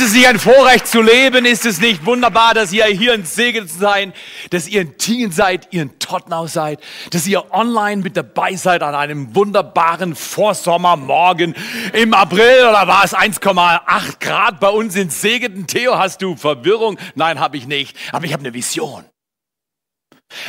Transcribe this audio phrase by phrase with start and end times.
[0.00, 1.44] Ist es nicht ein Vorrecht zu leben?
[1.44, 4.14] Ist es nicht wunderbar, dass ihr hier in Segen seid,
[4.48, 8.82] dass ihr in Tingen seid, ihr in Tottenau seid, dass ihr online mit dabei seid
[8.82, 11.54] an einem wunderbaren Vorsommermorgen
[11.92, 15.66] im April oder war es 1,8 Grad bei uns in Segeten?
[15.66, 16.98] Theo, hast du Verwirrung?
[17.14, 17.94] Nein, habe ich nicht.
[18.10, 19.04] Aber ich habe eine Vision.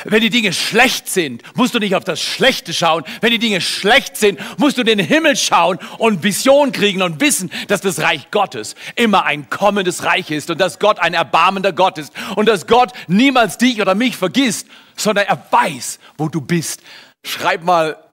[0.03, 3.03] Wenn die Dinge schlecht sind, musst du nicht auf das Schlechte schauen.
[3.19, 7.51] Wenn die Dinge schlecht sind, musst du den Himmel schauen und Vision kriegen und wissen,
[7.67, 11.97] dass das Reich Gottes immer ein kommendes Reich ist und dass Gott ein erbarmender Gott
[11.97, 16.81] ist und dass Gott niemals dich oder mich vergisst, sondern er weiß, wo du bist.
[17.25, 18.11] Schreib mal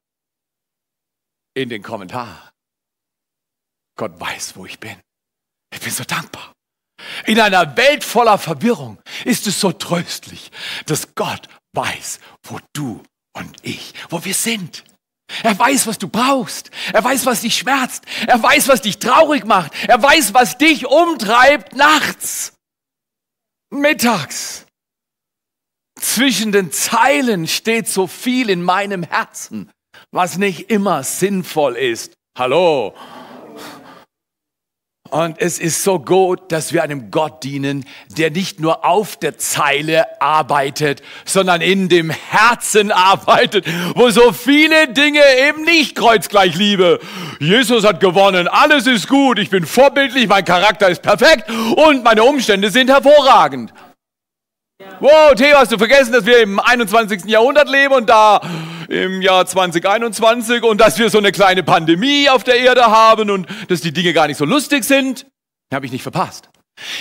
[1.54, 2.50] in den Kommentar.
[3.96, 4.96] Gott weiß, wo ich bin.
[5.74, 6.52] Ich bin so dankbar.
[7.26, 10.50] In einer Welt voller Verwirrung ist es so tröstlich,
[10.86, 13.02] dass Gott weiß, wo du
[13.32, 14.84] und ich, wo wir sind.
[15.42, 16.70] Er weiß, was du brauchst.
[16.92, 18.04] Er weiß, was dich schmerzt.
[18.26, 19.72] Er weiß, was dich traurig macht.
[19.86, 22.54] Er weiß, was dich umtreibt nachts,
[23.70, 24.64] mittags.
[26.00, 29.70] Zwischen den Zeilen steht so viel in meinem Herzen,
[30.12, 32.14] was nicht immer sinnvoll ist.
[32.38, 32.94] Hallo,
[35.10, 37.84] und es ist so gut, dass wir einem Gott dienen,
[38.16, 44.88] der nicht nur auf der Zeile arbeitet, sondern in dem Herzen arbeitet, wo so viele
[44.88, 47.00] Dinge eben nicht kreuzgleich liebe.
[47.40, 52.24] Jesus hat gewonnen, alles ist gut, ich bin vorbildlich, mein Charakter ist perfekt und meine
[52.24, 53.72] Umstände sind hervorragend.
[55.00, 57.24] Wow, Theo, hast du vergessen, dass wir im 21.
[57.26, 58.40] Jahrhundert leben und da
[58.88, 63.46] im Jahr 2021 und dass wir so eine kleine Pandemie auf der Erde haben und
[63.68, 65.26] dass die Dinge gar nicht so lustig sind?
[65.72, 66.48] Habe ich nicht verpasst.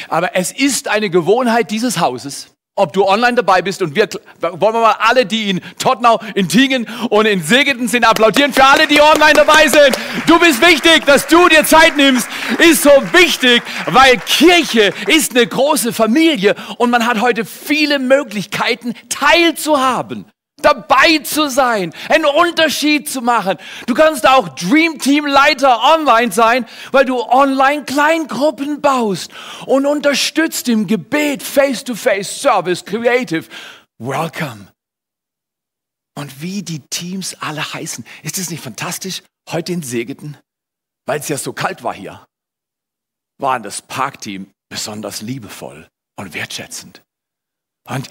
[0.09, 4.09] Aber es ist eine Gewohnheit dieses Hauses, ob du online dabei bist und wir
[4.41, 8.65] wollen wir mal alle, die in Tottenau, in Tingen und in Segeten sind, applaudieren für
[8.65, 9.97] alle, die online dabei sind.
[10.25, 12.27] Du bist wichtig, dass du dir Zeit nimmst,
[12.59, 18.93] ist so wichtig, weil Kirche ist eine große Familie und man hat heute viele Möglichkeiten
[19.09, 20.25] teilzuhaben
[20.67, 23.57] dabei zu sein, einen Unterschied zu machen.
[23.85, 29.31] Du kannst auch Dream Team Leiter online sein, weil du online Kleingruppen baust
[29.65, 33.45] und unterstützt im Gebet, Face-to-Face, Service, Creative.
[33.99, 34.67] Welcome.
[36.15, 38.03] Und wie die Teams alle heißen.
[38.23, 39.21] Ist es nicht fantastisch?
[39.49, 40.37] Heute in Segeten,
[41.05, 42.25] weil es ja so kalt war hier,
[43.39, 45.87] waren das Parkteam besonders liebevoll
[46.17, 47.01] und wertschätzend.
[47.87, 48.09] Und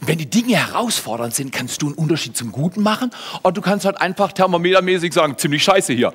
[0.00, 3.10] wenn die Dinge herausfordernd sind, kannst du einen Unterschied zum Guten machen
[3.42, 6.12] oder du kannst halt einfach thermometermäßig sagen, ziemlich scheiße hier.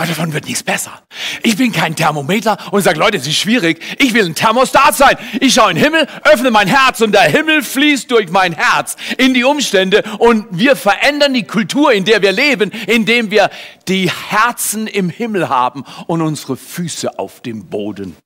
[0.00, 1.02] Aber davon wird nichts besser.
[1.42, 3.82] Ich bin kein Thermometer und sage, Leute, es ist schwierig.
[3.98, 5.14] Ich will ein Thermostat sein.
[5.40, 8.96] Ich schaue in den Himmel, öffne mein Herz und der Himmel fließt durch mein Herz
[9.18, 13.50] in die Umstände und wir verändern die Kultur, in der wir leben, indem wir
[13.88, 18.16] die Herzen im Himmel haben und unsere Füße auf dem Boden.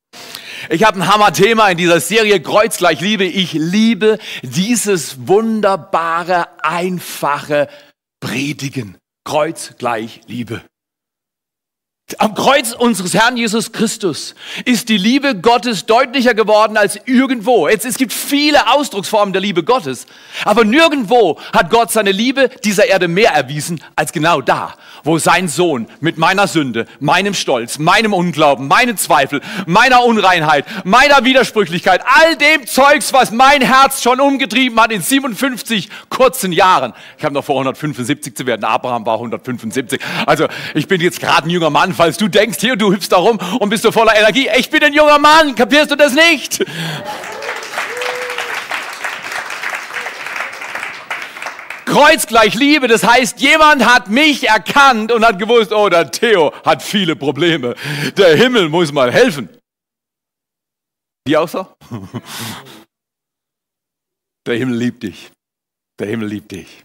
[0.70, 3.24] Ich habe ein Hammer-Thema in dieser Serie Kreuz gleich Liebe.
[3.24, 7.68] Ich liebe dieses wunderbare, einfache
[8.20, 8.96] Predigen.
[9.24, 10.62] Kreuz gleich Liebe.
[12.18, 14.34] Am Kreuz unseres Herrn Jesus Christus
[14.66, 17.66] ist die Liebe Gottes deutlicher geworden als irgendwo.
[17.66, 20.04] Jetzt, es gibt viele Ausdrucksformen der Liebe Gottes,
[20.44, 25.48] aber nirgendwo hat Gott seine Liebe dieser Erde mehr erwiesen als genau da, wo sein
[25.48, 32.36] Sohn mit meiner Sünde, meinem Stolz, meinem Unglauben, meinen Zweifel, meiner Unreinheit, meiner Widersprüchlichkeit, all
[32.36, 36.92] dem Zeugs, was mein Herz schon umgetrieben hat in 57 kurzen Jahren.
[37.16, 38.64] Ich habe noch vor 175 zu werden.
[38.64, 39.98] Abraham war 175.
[40.26, 43.16] Also ich bin jetzt gerade ein junger Mann falls du denkst, hier, du hüpfst da
[43.16, 44.48] rum und bist so voller Energie.
[44.58, 46.64] Ich bin ein junger Mann, kapierst du das nicht?
[51.84, 56.52] Kreuz gleich Liebe, das heißt, jemand hat mich erkannt und hat gewusst, oh, der Theo
[56.64, 57.76] hat viele Probleme.
[58.16, 59.48] Der Himmel muss mal helfen.
[61.26, 61.66] Die auch so?
[64.46, 65.30] Der Himmel liebt dich.
[65.98, 66.84] Der Himmel liebt dich.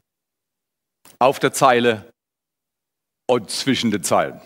[1.20, 2.10] Auf der Zeile
[3.28, 4.40] und zwischen den Zeilen.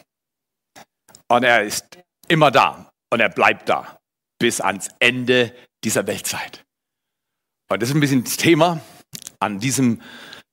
[1.34, 1.98] Und er ist
[2.28, 4.00] immer da und er bleibt da
[4.40, 5.52] bis ans Ende
[5.84, 6.64] dieser Weltzeit.
[7.72, 8.82] Und das ist ein bisschen das Thema.
[9.40, 10.00] An diesem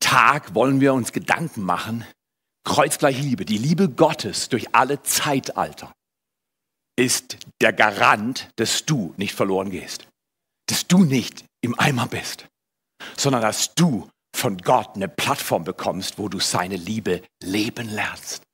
[0.01, 2.07] Tag wollen wir uns Gedanken machen.
[2.65, 5.93] Kreuzgleich Liebe, die Liebe Gottes durch alle Zeitalter
[6.97, 10.09] ist der Garant, dass du nicht verloren gehst.
[10.67, 12.47] Dass du nicht im Eimer bist,
[13.19, 18.45] sondern dass du von Gott eine Plattform bekommst, wo du seine Liebe leben lernst.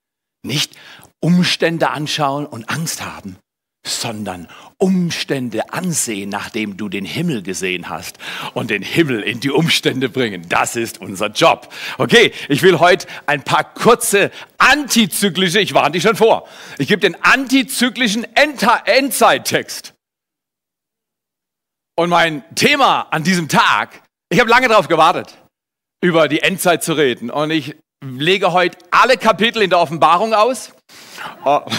[0.47, 0.75] Nicht
[1.21, 3.37] Umstände anschauen und Angst haben,
[3.87, 4.49] sondern
[4.79, 8.19] Umstände ansehen, nachdem du den Himmel gesehen hast
[8.55, 10.49] und den Himmel in die Umstände bringen.
[10.49, 11.73] Das ist unser Job.
[11.99, 17.01] Okay, ich will heute ein paar kurze antizyklische, ich warne dich schon vor, ich gebe
[17.01, 19.95] den antizyklischen Endzeit-Text.
[21.99, 25.39] Und mein Thema an diesem Tag, ich habe lange darauf gewartet,
[26.03, 27.31] über die Endzeit zu reden.
[27.31, 30.73] Und ich lege heute alle Kapitel in der Offenbarung aus.
[31.45, 31.61] Oh.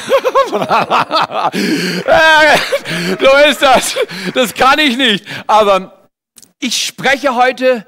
[3.20, 3.96] so ist das.
[4.34, 5.26] Das kann ich nicht.
[5.46, 6.10] Aber
[6.60, 7.86] ich spreche heute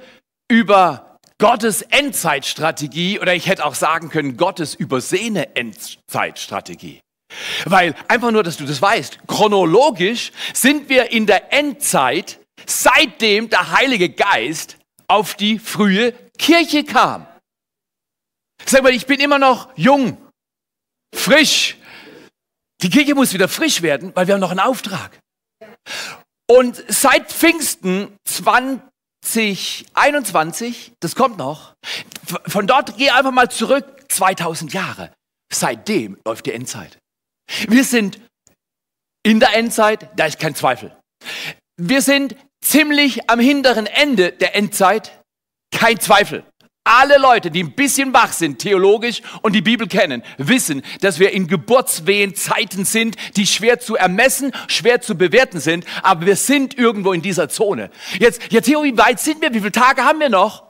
[0.50, 7.00] über Gottes Endzeitstrategie oder ich hätte auch sagen können, Gottes übersehene Endzeitstrategie.
[7.66, 13.72] Weil einfach nur, dass du das weißt, chronologisch sind wir in der Endzeit, seitdem der
[13.72, 14.78] Heilige Geist
[15.08, 17.26] auf die frühe Kirche kam.
[18.70, 20.16] Sag mal, ich bin immer noch jung,
[21.16, 21.76] frisch.
[22.84, 25.20] Die Kirche muss wieder frisch werden, weil wir haben noch einen Auftrag.
[26.48, 31.74] Und seit Pfingsten 2021, das kommt noch,
[32.46, 35.12] von dort geh einfach mal zurück 2000 Jahre.
[35.52, 37.00] Seitdem läuft die Endzeit.
[37.70, 38.22] Wir sind
[39.24, 40.96] in der Endzeit, da ist kein Zweifel.
[41.76, 45.24] Wir sind ziemlich am hinteren Ende der Endzeit,
[45.74, 46.46] kein Zweifel.
[46.84, 51.32] Alle Leute, die ein bisschen wach sind, theologisch und die Bibel kennen, wissen, dass wir
[51.32, 56.78] in Geburtswehen Zeiten sind, die schwer zu ermessen, schwer zu bewerten sind, aber wir sind
[56.78, 57.92] irgendwo in dieser Zone.
[58.18, 59.54] Jetzt, ja Theo, wie weit sind wir?
[59.54, 60.70] Wie viele Tage haben wir noch?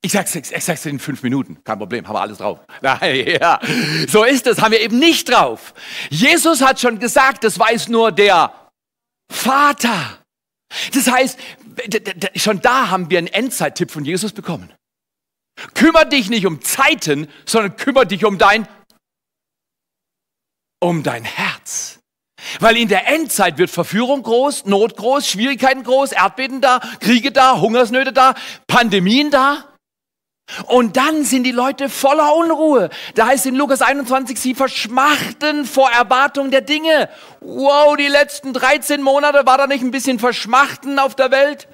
[0.00, 2.60] Ich sag's, ich sag's in fünf Minuten, kein Problem, haben wir alles drauf.
[2.80, 3.60] Ja,
[4.06, 5.74] so ist es, haben wir eben nicht drauf.
[6.08, 8.52] Jesus hat schon gesagt, das weiß nur der
[9.30, 10.18] Vater.
[10.94, 11.38] Das heißt,
[12.36, 14.72] schon da haben wir einen Endzeittipp von Jesus bekommen.
[15.74, 18.68] Kümmer dich nicht um Zeiten, sondern kümmer dich um dein,
[20.80, 21.98] um dein Herz.
[22.60, 27.60] Weil in der Endzeit wird Verführung groß, Not groß, Schwierigkeiten groß, Erdbeben da, Kriege da,
[27.60, 28.34] Hungersnöte da,
[28.66, 29.64] Pandemien da.
[30.66, 32.88] Und dann sind die Leute voller Unruhe.
[33.14, 37.10] Da heißt in Lukas 21, sie verschmachten vor Erwartung der Dinge.
[37.40, 41.68] Wow, die letzten 13 Monate war da nicht ein bisschen Verschmachten auf der Welt?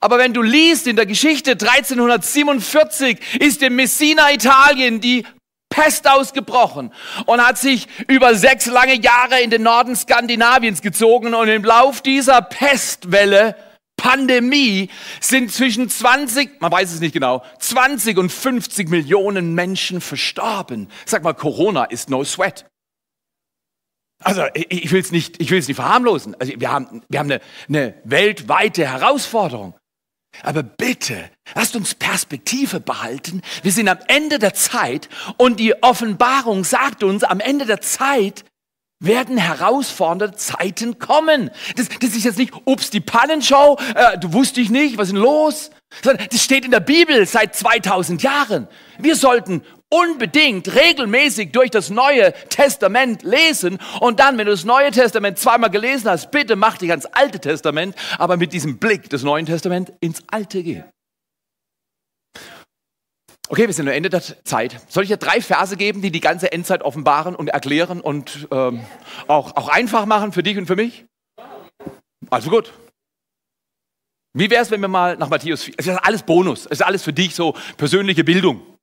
[0.00, 5.24] Aber wenn du liest in der Geschichte 1347 ist in Messina, Italien, die
[5.70, 6.92] Pest ausgebrochen
[7.26, 12.00] und hat sich über sechs lange Jahre in den Norden Skandinaviens gezogen und im Lauf
[12.00, 13.54] dieser Pestwelle
[13.96, 14.88] Pandemie
[15.20, 20.88] sind zwischen 20, man weiß es nicht genau, 20 und 50 Millionen Menschen verstorben.
[21.04, 22.64] Sag mal, Corona ist no sweat.
[24.22, 26.34] Also ich will es nicht, ich will es nicht verharmlosen.
[26.40, 29.77] Also wir haben, wir haben eine, eine weltweite Herausforderung.
[30.42, 33.42] Aber bitte, lasst uns Perspektive behalten.
[33.62, 38.44] Wir sind am Ende der Zeit und die Offenbarung sagt uns, am Ende der Zeit
[39.00, 41.50] werden herausfordernde Zeiten kommen.
[41.76, 45.14] Das, das ist jetzt nicht, ups, die Pannenshow, äh, du wusste ich nicht, was ist
[45.14, 45.70] denn los?
[46.02, 48.68] Sondern das steht in der Bibel seit 2000 Jahren.
[48.98, 54.90] Wir sollten unbedingt regelmäßig durch das Neue Testament lesen und dann, wenn du das Neue
[54.90, 59.22] Testament zweimal gelesen hast, bitte mach dich ans Alte Testament, aber mit diesem Blick des
[59.22, 60.84] Neuen Testaments ins Alte gehen.
[63.50, 64.78] Okay, wir sind am Ende der Zeit.
[64.88, 68.84] Soll ich dir drei Verse geben, die die ganze Endzeit offenbaren und erklären und ähm,
[69.26, 71.06] auch, auch einfach machen für dich und für mich?
[72.28, 72.74] Also gut.
[74.34, 76.82] Wie wäre es, wenn wir mal nach Matthäus 4, es ist alles Bonus, es ist
[76.82, 78.77] alles für dich so persönliche Bildung.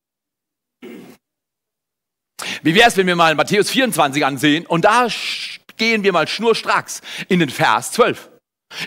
[2.65, 5.07] Wie wäre es, wenn wir mal Matthäus 24 ansehen und da
[5.77, 8.31] gehen wir mal schnurstracks in den Vers 12.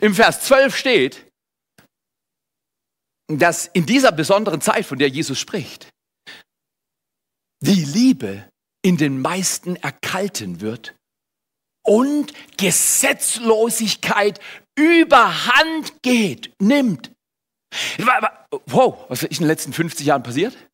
[0.00, 1.26] Im Vers 12 steht,
[3.28, 5.88] dass in dieser besonderen Zeit, von der Jesus spricht,
[7.60, 8.48] die Liebe
[8.82, 10.96] in den meisten erkalten wird
[11.86, 14.40] und Gesetzlosigkeit
[14.76, 17.12] überhand geht, nimmt.
[18.66, 20.67] Wow, was ist in den letzten 50 Jahren passiert?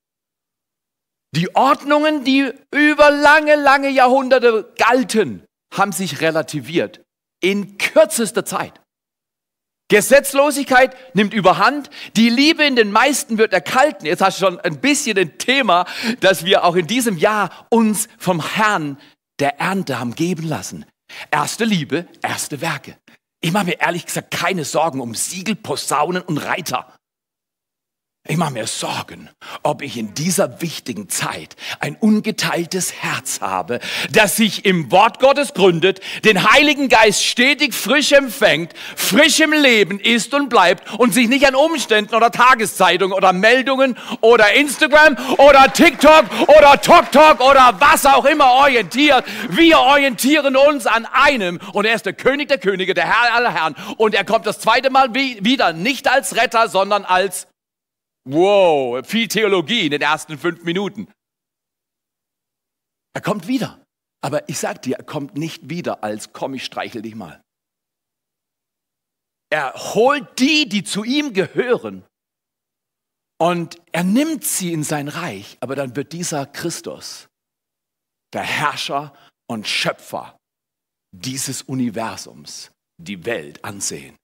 [1.34, 7.00] Die Ordnungen, die über lange, lange Jahrhunderte galten, haben sich relativiert.
[7.40, 8.80] In kürzester Zeit.
[9.88, 11.90] Gesetzlosigkeit nimmt überhand.
[12.16, 14.06] Die Liebe in den meisten wird erkalten.
[14.06, 15.86] Jetzt hast du schon ein bisschen ein Thema,
[16.20, 18.96] dass wir auch in diesem Jahr uns vom Herrn
[19.40, 20.86] der Ernte haben geben lassen.
[21.32, 22.96] Erste Liebe, erste Werke.
[23.40, 26.94] Ich mache mir ehrlich gesagt keine Sorgen um Siegel, Posaunen und Reiter.
[28.26, 29.28] Ich mache mir Sorgen,
[29.62, 33.80] ob ich in dieser wichtigen Zeit ein ungeteiltes Herz habe,
[34.12, 40.00] das sich im Wort Gottes gründet, den Heiligen Geist stetig frisch empfängt, frisch im Leben
[40.00, 45.70] ist und bleibt und sich nicht an Umständen oder Tageszeitungen oder Meldungen oder Instagram oder
[45.70, 49.22] TikTok oder TokTok oder was auch immer orientiert.
[49.50, 53.52] Wir orientieren uns an einem und er ist der König der Könige, der Herr aller
[53.52, 57.48] Herren und er kommt das zweite Mal wieder nicht als Retter, sondern als
[58.24, 61.12] Wow, viel Theologie in den ersten fünf Minuten.
[63.14, 63.84] Er kommt wieder.
[64.22, 67.42] Aber ich sag dir, er kommt nicht wieder als komm, ich streichel dich mal.
[69.50, 72.06] Er holt die, die zu ihm gehören.
[73.38, 75.58] Und er nimmt sie in sein Reich.
[75.60, 77.28] Aber dann wird dieser Christus
[78.32, 79.14] der Herrscher
[79.46, 80.38] und Schöpfer
[81.12, 84.16] dieses Universums die Welt ansehen.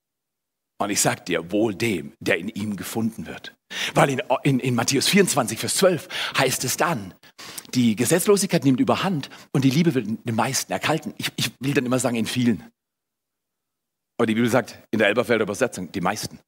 [0.81, 3.55] Und ich sag dir, wohl dem, der in ihm gefunden wird.
[3.95, 6.09] Weil in, in, in Matthäus 24, Vers 12
[6.39, 7.15] heißt es dann,
[7.75, 11.15] die Gesetzlosigkeit nimmt überhand und die Liebe wird den meisten erkalten.
[11.19, 12.65] Ich, ich will dann immer sagen, in vielen.
[14.19, 16.41] Aber die Bibel sagt in der Elberfelder Übersetzung, die meisten.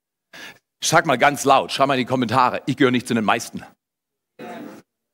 [0.85, 3.65] Sag mal ganz laut, schau mal in die Kommentare, ich gehöre nicht zu den meisten.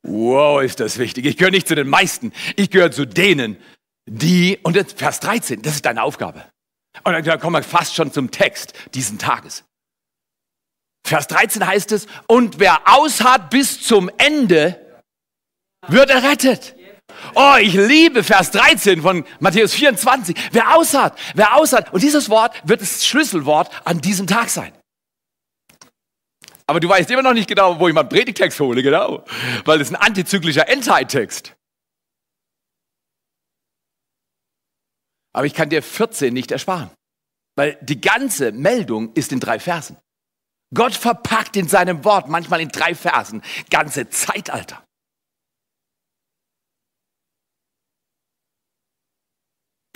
[0.03, 1.27] Wow, ist das wichtig.
[1.27, 2.33] Ich gehöre nicht zu den meisten.
[2.57, 3.59] Ich gehöre zu denen,
[4.07, 6.45] die, und jetzt Vers 13, das ist deine Aufgabe.
[7.05, 9.65] Und dann kommen wir fast schon zum Text diesen Tages.
[11.05, 15.03] Vers 13 heißt es, und wer ausharrt bis zum Ende,
[15.87, 16.75] wird errettet.
[17.35, 20.37] Oh, ich liebe Vers 13 von Matthäus 24.
[20.53, 21.93] Wer ausharrt, wer ausharrt.
[21.93, 24.73] Und dieses Wort wird das Schlüsselwort an diesem Tag sein.
[26.67, 29.25] Aber du weißt immer noch nicht genau, wo ich meinen Predigtext hole, genau.
[29.65, 31.55] Weil ist ein antizyklischer Endzeit-Text.
[35.33, 36.91] Aber ich kann dir 14 nicht ersparen.
[37.57, 39.97] Weil die ganze Meldung ist in drei Versen.
[40.75, 44.85] Gott verpackt in seinem Wort, manchmal in drei Versen, ganze Zeitalter.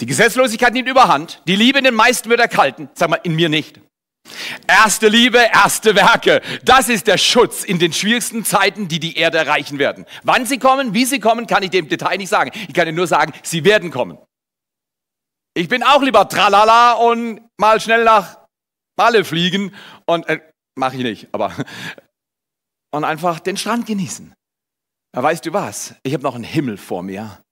[0.00, 3.48] Die Gesetzlosigkeit nimmt überhand, die Liebe in den meisten wird erkalten, sag mal, in mir
[3.48, 3.80] nicht.
[4.66, 6.40] Erste Liebe, erste Werke.
[6.64, 10.06] Das ist der Schutz in den schwierigsten Zeiten, die die Erde erreichen werden.
[10.22, 12.50] Wann sie kommen, wie sie kommen, kann ich dem Detail nicht sagen.
[12.68, 14.18] Ich kann dir nur sagen, sie werden kommen.
[15.54, 18.38] Ich bin auch lieber tralala und mal schnell nach
[18.96, 19.74] Malle fliegen
[20.06, 20.40] und äh,
[20.74, 21.54] Mache ich nicht, aber.
[22.90, 24.34] Und einfach den Strand genießen.
[25.12, 25.94] Aber weißt du was?
[26.02, 27.42] Ich habe noch einen Himmel vor mir.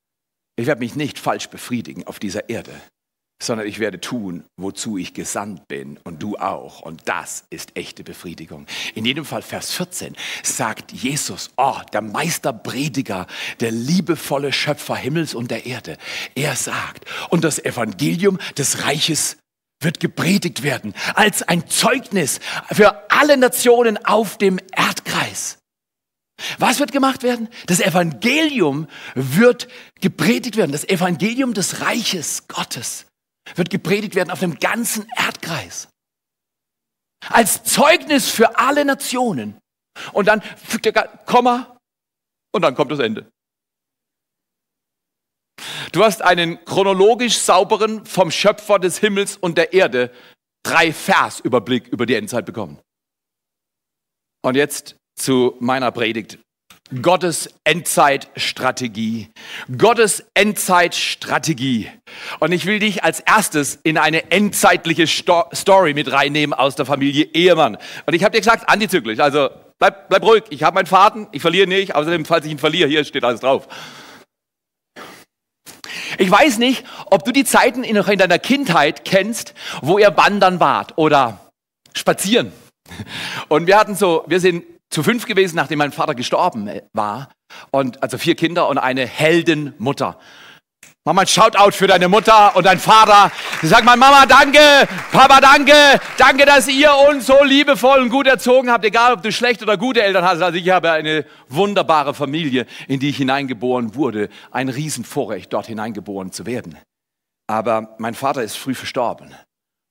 [0.57, 2.73] Ich werde mich nicht falsch befriedigen auf dieser Erde,
[3.43, 6.81] sondern ich werde tun, wozu ich gesandt bin und du auch.
[6.81, 8.67] Und das ist echte Befriedigung.
[8.95, 13.27] In jedem Fall Vers 14 sagt Jesus, oh, der Meisterprediger,
[13.61, 15.97] der liebevolle Schöpfer Himmels und der Erde.
[16.35, 19.39] Er sagt, und das Evangelium des Reiches
[19.81, 25.59] wird gepredigt werden als ein Zeugnis für alle Nationen auf dem Erdkreis.
[26.59, 27.49] Was wird gemacht werden?
[27.67, 29.69] Das Evangelium wird
[30.01, 30.73] gepredigt werden.
[30.73, 33.07] Das Evangelium des Reiches Gottes
[33.55, 35.89] wird gepredigt werden auf dem ganzen Erdkreis.
[37.29, 39.59] Als Zeugnis für alle Nationen.
[40.13, 40.93] Und dann fügt er
[41.27, 41.79] Komma
[42.53, 43.31] und dann kommt das Ende.
[45.93, 50.13] Du hast einen chronologisch sauberen, vom Schöpfer des Himmels und der Erde
[50.63, 52.79] drei Vers Überblick über die Endzeit bekommen.
[54.43, 56.39] Und jetzt zu meiner Predigt.
[57.03, 59.31] Gottes Endzeitstrategie.
[59.77, 61.89] Gottes Endzeitstrategie.
[62.41, 66.87] Und ich will dich als erstes in eine endzeitliche Sto Story mit reinnehmen aus der
[66.87, 67.79] Familie Ehemann.
[68.07, 69.21] Und ich habe dir gesagt, antizyklisch.
[69.21, 70.45] Also bleib, bleib ruhig.
[70.51, 71.95] Ich habe meinen Faden, ich verliere nicht.
[71.95, 73.69] Außerdem, falls ich ihn verliere, hier steht alles drauf.
[76.21, 80.61] Ich weiß nicht, ob du die Zeiten noch in deiner Kindheit kennst, wo ihr wandern
[80.61, 81.51] wart oder
[81.95, 82.53] spazieren.
[83.49, 87.31] Und wir hatten so, wir sind zu fünf gewesen, nachdem mein Vater gestorben war.
[87.71, 90.19] Und also vier Kinder und eine Heldenmutter.
[91.07, 93.33] Mach mal ein Shoutout für deine Mutter und deinen Vater.
[93.63, 94.61] Sag mal, Mama, danke,
[95.11, 95.73] Papa, danke,
[96.19, 99.79] danke, dass ihr uns so liebevoll und gut erzogen habt, egal ob du schlechte oder
[99.79, 100.43] gute Eltern hast.
[100.43, 104.29] Also ich habe eine wunderbare Familie, in die ich hineingeboren wurde.
[104.51, 106.77] Ein Riesenvorrecht, dort hineingeboren zu werden.
[107.47, 109.35] Aber mein Vater ist früh verstorben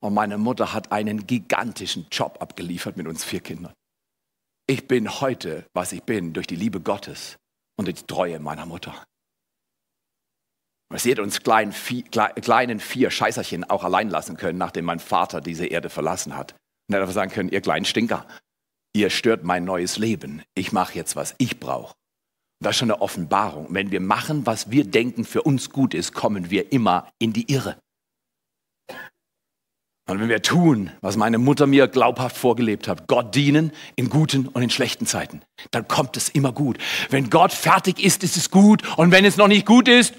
[0.00, 3.72] und meine Mutter hat einen gigantischen Job abgeliefert mit uns vier Kindern.
[4.68, 7.36] Ich bin heute, was ich bin, durch die Liebe Gottes
[7.76, 8.94] und die Treue meiner Mutter.
[10.96, 15.40] Sie hätte uns kleinen vier, kleinen vier Scheißerchen auch allein lassen können, nachdem mein Vater
[15.40, 16.56] diese Erde verlassen hat.
[16.88, 18.26] Und hätte sagen können, ihr kleinen Stinker,
[18.92, 20.42] ihr stört mein neues Leben.
[20.54, 21.94] Ich mache jetzt, was ich brauche.
[22.62, 23.68] Das ist schon eine Offenbarung.
[23.70, 27.50] Wenn wir machen, was wir denken für uns gut ist, kommen wir immer in die
[27.50, 27.78] Irre.
[30.10, 34.48] Und wenn wir tun, was meine Mutter mir glaubhaft vorgelebt hat, Gott dienen in guten
[34.48, 36.78] und in schlechten Zeiten, dann kommt es immer gut.
[37.10, 38.82] Wenn Gott fertig ist, ist es gut.
[38.98, 40.14] Und wenn es noch nicht gut ist,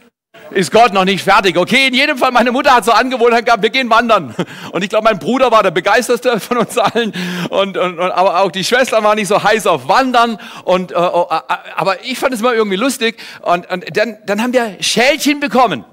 [0.51, 1.57] ist Gott noch nicht fertig.
[1.57, 4.35] Okay, in jedem Fall, meine Mutter hat so Angewohnheit gehabt, wir gehen wandern.
[4.71, 7.13] Und ich glaube, mein Bruder war der begeisterste von uns allen.
[7.49, 10.37] Und, und, und, aber auch die Schwester war nicht so heiß auf Wandern.
[10.63, 13.21] Und, äh, oh, äh, aber ich fand es immer irgendwie lustig.
[13.41, 15.85] Und, und dann, dann haben wir Schälchen bekommen.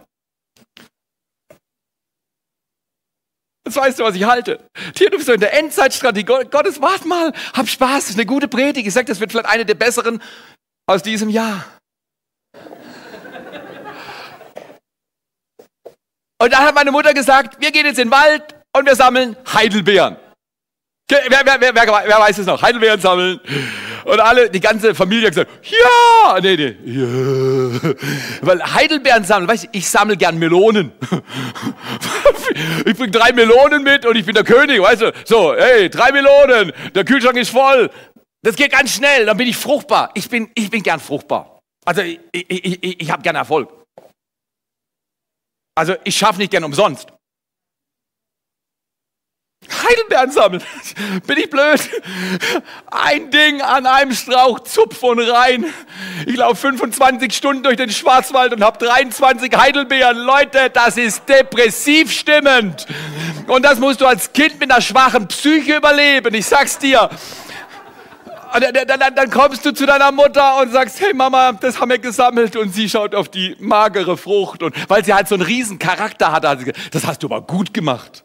[3.64, 4.60] Jetzt weißt du, was ich halte.
[4.96, 6.24] Hier, du bist so in der Endzeitstrategie.
[6.50, 8.86] Gottes, warte mal, hab Spaß, das ist eine gute Predigt.
[8.86, 10.22] Ich sag, das wird vielleicht eine der besseren
[10.86, 11.64] aus diesem Jahr.
[16.40, 18.42] Und dann hat meine Mutter gesagt, wir gehen jetzt in den Wald
[18.72, 20.16] und wir sammeln Heidelbeeren.
[21.10, 22.60] Wer, wer, wer, wer, weiß es noch?
[22.60, 23.40] Heidelbeeren sammeln.
[24.04, 27.80] Und alle, die ganze Familie hat gesagt, ja, nee, nee, ja.
[28.42, 30.92] Weil Heidelbeeren sammeln, weißt du, ich sammle gern Melonen.
[32.84, 35.12] ich bringe drei Melonen mit und ich bin der König, weißt du.
[35.24, 37.90] So, hey, drei Melonen, der Kühlschrank ist voll.
[38.42, 40.10] Das geht ganz schnell, dann bin ich fruchtbar.
[40.14, 41.58] Ich bin, ich bin gern fruchtbar.
[41.84, 43.77] Also ich, ich, ich, ich habe gern Erfolg.
[45.78, 47.06] Also ich schaffe nicht gern umsonst.
[49.70, 50.62] Heidelbeeren sammeln.
[51.28, 51.78] Bin ich blöd?
[52.90, 55.72] Ein Ding an einem Strauch, Zupf und rein.
[56.26, 60.18] Ich laufe 25 Stunden durch den Schwarzwald und habe 23 Heidelbeeren.
[60.18, 62.86] Leute, das ist depressiv stimmend.
[63.46, 66.34] Und das musst du als Kind mit einer schwachen Psyche überleben.
[66.34, 67.08] Ich sag's dir.
[68.52, 72.56] Dann, dann, kommst du zu deiner Mutter und sagst, hey Mama, das haben wir gesammelt.
[72.56, 74.62] Und sie schaut auf die magere Frucht.
[74.62, 77.26] Und weil sie halt so einen riesen Charakter hat, hat sie gesagt, das hast du
[77.26, 78.24] aber gut gemacht.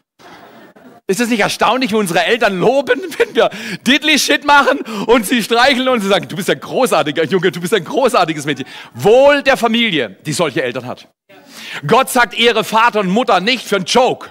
[1.06, 3.50] Ist es nicht erstaunlich, wie unsere Eltern loben, wenn wir
[3.86, 7.60] diddly Shit machen und sie streicheln und sie sagen, du bist ein großartiger Junge, du
[7.60, 8.66] bist ein großartiges Mädchen.
[8.94, 11.10] Wohl der Familie, die solche Eltern hat.
[11.86, 14.30] Gott sagt, ehre Vater und Mutter nicht für einen Joke.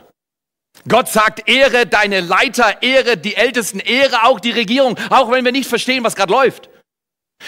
[0.88, 5.52] Gott sagt, ehre deine Leiter, ehre die Ältesten, ehre auch die Regierung, auch wenn wir
[5.52, 6.68] nicht verstehen, was gerade läuft.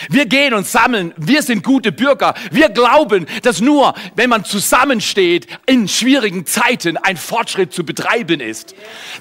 [0.08, 2.34] Wir gehen und sammeln, wir sind gute Bürger.
[2.50, 8.74] Wir glauben, dass nur, wenn man zusammensteht, in schwierigen Zeiten ein Fortschritt zu betreiben ist.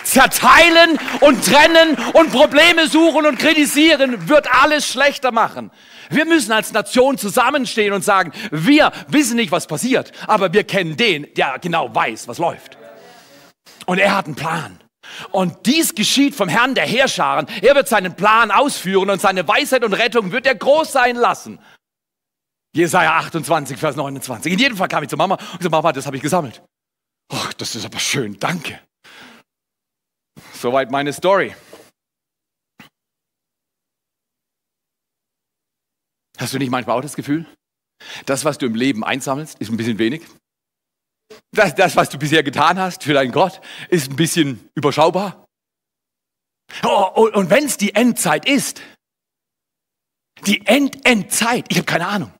[0.04, 5.72] Zerteilen und trennen und Probleme suchen und kritisieren wird alles schlechter machen.
[6.10, 10.98] Wir müssen als Nation zusammenstehen und sagen, wir wissen nicht, was passiert, aber wir kennen
[10.98, 12.78] den, der genau weiß, was läuft.
[13.86, 14.80] Und er hat einen Plan.
[15.32, 17.48] Und dies geschieht vom Herrn der Heerscharen.
[17.62, 21.60] Er wird seinen Plan ausführen und seine Weisheit und Rettung wird er groß sein lassen.
[22.76, 24.52] Jesaja 28, Vers 29.
[24.52, 26.64] In jedem Fall kam ich zu Mama und sagte, Mama, das habe ich gesammelt.
[27.32, 28.80] Ach, das ist aber schön, danke.
[30.54, 31.56] Soweit meine Story.
[36.38, 37.46] Hast du nicht manchmal auch das Gefühl,
[38.26, 40.24] das, was du im Leben einsammelst, ist ein bisschen wenig?
[41.52, 45.46] Das, das, was du bisher getan hast für deinen Gott, ist ein bisschen überschaubar.
[46.84, 48.82] Oh, und, und wenn es die Endzeit ist,
[50.46, 52.32] die End-Endzeit, ich habe keine Ahnung.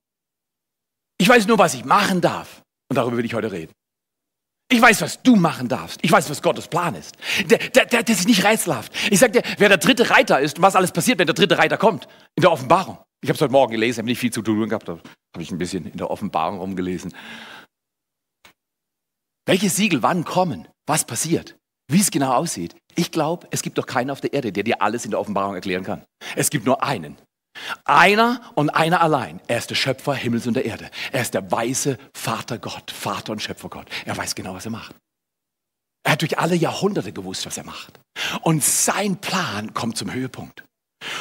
[1.18, 2.62] Ich weiß nur, was ich machen darf.
[2.90, 3.72] Und darüber will ich heute reden.
[4.70, 6.00] Ich weiß, was du machen darfst.
[6.02, 7.16] Ich weiß, was Gottes Plan ist.
[7.46, 8.92] Der, der, der, das ist nicht rätselhaft.
[9.12, 11.58] Ich sage dir, wer der dritte Reiter ist und was alles passiert, wenn der dritte
[11.58, 12.08] Reiter kommt.
[12.36, 12.98] In der Offenbarung.
[13.22, 15.02] Ich habe es heute Morgen gelesen, habe nicht viel zu tun gehabt, habe
[15.38, 17.14] ich ein bisschen in der Offenbarung rumgelesen.
[19.46, 20.68] Welche Siegel wann kommen?
[20.86, 21.58] Was passiert?
[21.90, 22.76] Wie es genau aussieht?
[22.96, 25.56] Ich glaube, es gibt doch keinen auf der Erde, der dir alles in der Offenbarung
[25.56, 26.06] erklären kann.
[26.36, 27.18] Es gibt nur einen.
[27.84, 29.42] Einer und einer allein.
[29.48, 30.90] Er ist der Schöpfer Himmels und der Erde.
[31.12, 33.88] Er ist der weise Vater Gott, Vater und Schöpfer Gott.
[34.06, 34.96] Er weiß genau, was er macht.
[36.04, 38.00] Er hat durch alle Jahrhunderte gewusst, was er macht.
[38.42, 40.64] Und sein Plan kommt zum Höhepunkt.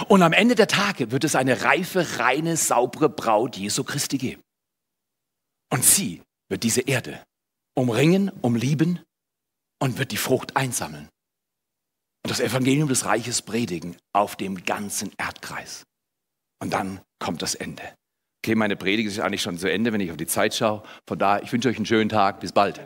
[0.06, 4.42] Und am Ende der Tage wird es eine reife, reine, saubere Braut Jesu Christi geben.
[5.70, 7.20] Und sie wird diese Erde
[7.74, 9.00] umringen, umlieben
[9.80, 11.08] und wird die Frucht einsammeln.
[12.24, 15.84] Und das Evangelium des Reiches predigen auf dem ganzen Erdkreis.
[16.60, 17.82] Und dann kommt das Ende.
[18.44, 20.82] Okay, meine Predigt ist eigentlich schon zu Ende, wenn ich auf die Zeit schaue.
[21.08, 22.40] Von daher, ich wünsche euch einen schönen Tag.
[22.40, 22.80] Bis bald.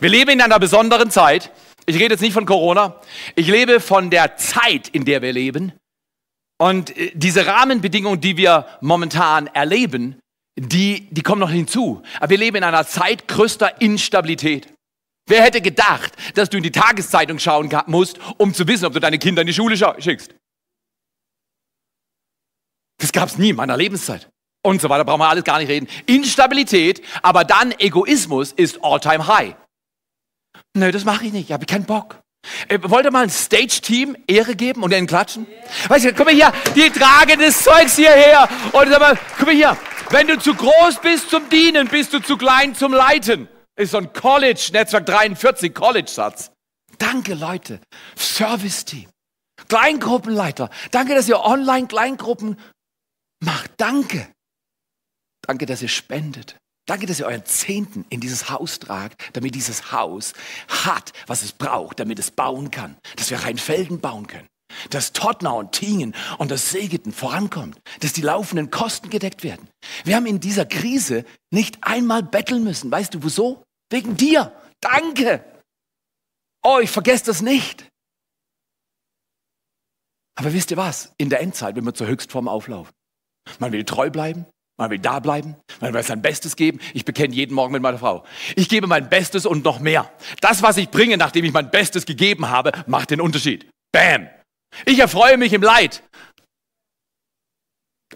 [0.00, 1.52] Wir leben in einer besonderen Zeit.
[1.86, 3.00] Ich rede jetzt nicht von Corona.
[3.34, 5.72] Ich lebe von der Zeit, in der wir leben.
[6.58, 10.19] Und äh, diese Rahmenbedingungen, die wir momentan erleben,
[10.60, 12.02] die, die kommen noch hinzu.
[12.18, 14.72] Aber wir leben in einer Zeit größter Instabilität.
[15.26, 19.00] Wer hätte gedacht, dass du in die Tageszeitung schauen musst, um zu wissen, ob du
[19.00, 20.34] deine Kinder in die Schule schickst?
[22.98, 24.28] Das gab es nie in meiner Lebenszeit.
[24.62, 25.88] Und so weiter, brauchen wir alles gar nicht reden.
[26.04, 29.54] Instabilität, aber dann Egoismus ist all-time high.
[30.76, 32.20] Nö, das mache ich nicht, ich habe keinen Bock.
[32.68, 35.46] Äh, wollt ihr mal ein Stage-Team Ehre geben und denen klatschen?
[35.88, 38.48] Weißt du, guck mal hier, die tragen das Zeugs hierher.
[38.72, 39.76] Und sag mal, guck mal hier,
[40.10, 43.48] wenn du zu groß bist zum Dienen, bist du zu klein zum Leiten.
[43.76, 46.50] Ist so ein College, Netzwerk 43, College-Satz.
[46.98, 47.80] Danke, Leute.
[48.16, 49.08] Service-Team.
[49.68, 50.70] Kleingruppenleiter.
[50.90, 52.58] Danke, dass ihr Online-Kleingruppen
[53.40, 53.70] macht.
[53.76, 54.28] Danke.
[55.42, 56.56] Danke, dass ihr spendet.
[56.90, 60.32] Danke, dass ihr euren Zehnten in dieses Haus tragt, damit dieses Haus
[60.66, 62.96] hat, was es braucht, damit es bauen kann.
[63.14, 64.48] Dass wir Rheinfelden bauen können.
[64.90, 67.80] Dass Tottenau und Tingen und das Segeten vorankommt.
[68.00, 69.68] Dass die laufenden Kosten gedeckt werden.
[70.02, 72.90] Wir haben in dieser Krise nicht einmal betteln müssen.
[72.90, 73.62] Weißt du wieso?
[73.90, 74.52] Wegen dir.
[74.80, 75.44] Danke.
[76.64, 77.86] Oh, ich vergesse das nicht.
[80.34, 81.12] Aber wisst ihr was?
[81.18, 82.92] In der Endzeit, wenn wir zur Höchstform auflaufen,
[83.60, 84.44] man will treu bleiben,
[84.80, 86.80] man will da bleiben, man will sein Bestes geben.
[86.94, 88.24] Ich bekenne jeden Morgen mit meiner Frau.
[88.56, 90.10] Ich gebe mein Bestes und noch mehr.
[90.40, 93.68] Das, was ich bringe, nachdem ich mein Bestes gegeben habe, macht den Unterschied.
[93.92, 94.28] Bam!
[94.86, 96.02] Ich erfreue mich im Leid.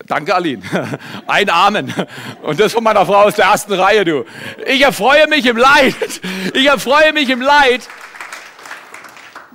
[0.06, 0.62] Danke, Aline.
[1.26, 1.94] Ein Amen.
[2.42, 4.24] Und das von meiner Frau aus der ersten Reihe, du.
[4.66, 5.94] Ich erfreue mich im Leid.
[6.54, 7.88] Ich erfreue mich im Leid.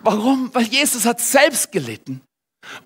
[0.04, 0.50] Warum?
[0.54, 2.22] Weil Jesus hat selbst gelitten.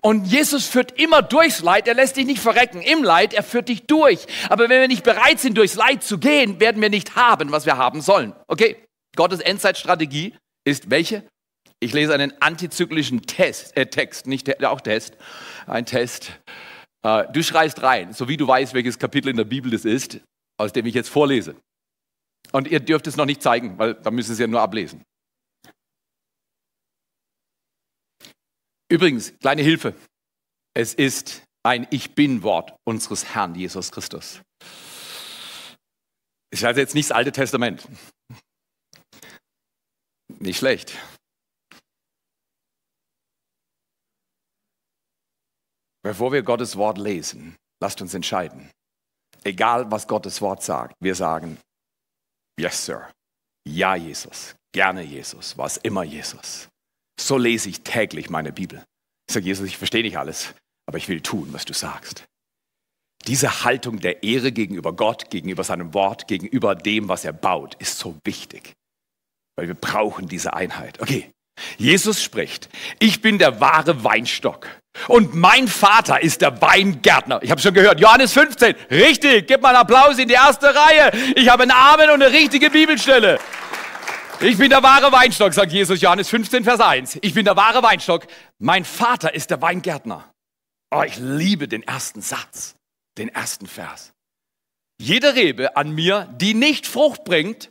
[0.00, 1.88] Und Jesus führt immer durchs Leid.
[1.88, 3.34] Er lässt dich nicht verrecken im Leid.
[3.34, 4.26] Er führt dich durch.
[4.48, 7.66] Aber wenn wir nicht bereit sind, durchs Leid zu gehen, werden wir nicht haben, was
[7.66, 8.32] wir haben sollen.
[8.46, 8.76] Okay?
[9.16, 11.24] Gottes Endzeitstrategie ist welche?
[11.80, 15.16] Ich lese einen antizyklischen Test, äh, Text, nicht auch Test,
[15.66, 16.32] ein Test.
[17.02, 20.20] Äh, du schreist rein, so wie du weißt, welches Kapitel in der Bibel das ist,
[20.56, 21.56] aus dem ich jetzt vorlese.
[22.52, 25.02] Und ihr dürft es noch nicht zeigen, weil da müssen Sie ja nur ablesen.
[28.94, 29.92] Übrigens, kleine Hilfe.
[30.72, 34.40] Es ist ein Ich bin-Wort unseres Herrn Jesus Christus.
[36.52, 37.88] Ist also jetzt nicht das Alte Testament.
[40.38, 40.96] Nicht schlecht.
[46.04, 48.70] Bevor wir Gottes Wort lesen, lasst uns entscheiden.
[49.42, 51.58] Egal, was Gottes Wort sagt, wir sagen,
[52.60, 53.10] yes, Sir.
[53.66, 54.54] Ja, Jesus.
[54.72, 55.58] Gerne Jesus.
[55.58, 56.68] Was immer Jesus.
[57.18, 58.84] So lese ich täglich meine Bibel.
[59.28, 60.54] Ich sage, Jesus, ich verstehe nicht alles,
[60.86, 62.24] aber ich will tun, was du sagst.
[63.26, 67.98] Diese Haltung der Ehre gegenüber Gott, gegenüber seinem Wort, gegenüber dem, was er baut, ist
[67.98, 68.74] so wichtig.
[69.56, 71.00] Weil wir brauchen diese Einheit.
[71.00, 71.30] Okay,
[71.78, 74.68] Jesus spricht, ich bin der wahre Weinstock
[75.08, 77.40] und mein Vater ist der Weingärtner.
[77.42, 81.10] Ich habe schon gehört, Johannes 15, richtig, gib mal einen Applaus in die erste Reihe.
[81.36, 83.38] Ich habe einen Amen und eine richtige Bibelstelle.
[84.40, 87.18] Ich bin der wahre Weinstock, sagt Jesus, Johannes 15, Vers 1.
[87.22, 88.26] Ich bin der wahre Weinstock.
[88.58, 90.30] Mein Vater ist der Weingärtner.
[90.90, 92.76] Oh, ich liebe den ersten Satz,
[93.16, 94.12] den ersten Vers.
[95.00, 97.70] Jede Rebe an mir, die nicht Frucht bringt,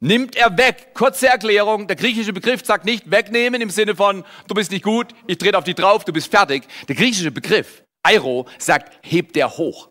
[0.00, 0.94] nimmt er weg.
[0.94, 5.14] Kurze Erklärung, der griechische Begriff sagt nicht wegnehmen im Sinne von, du bist nicht gut,
[5.26, 6.64] ich trete auf dich drauf, du bist fertig.
[6.88, 9.90] Der griechische Begriff, Eiro, sagt, hebt er hoch.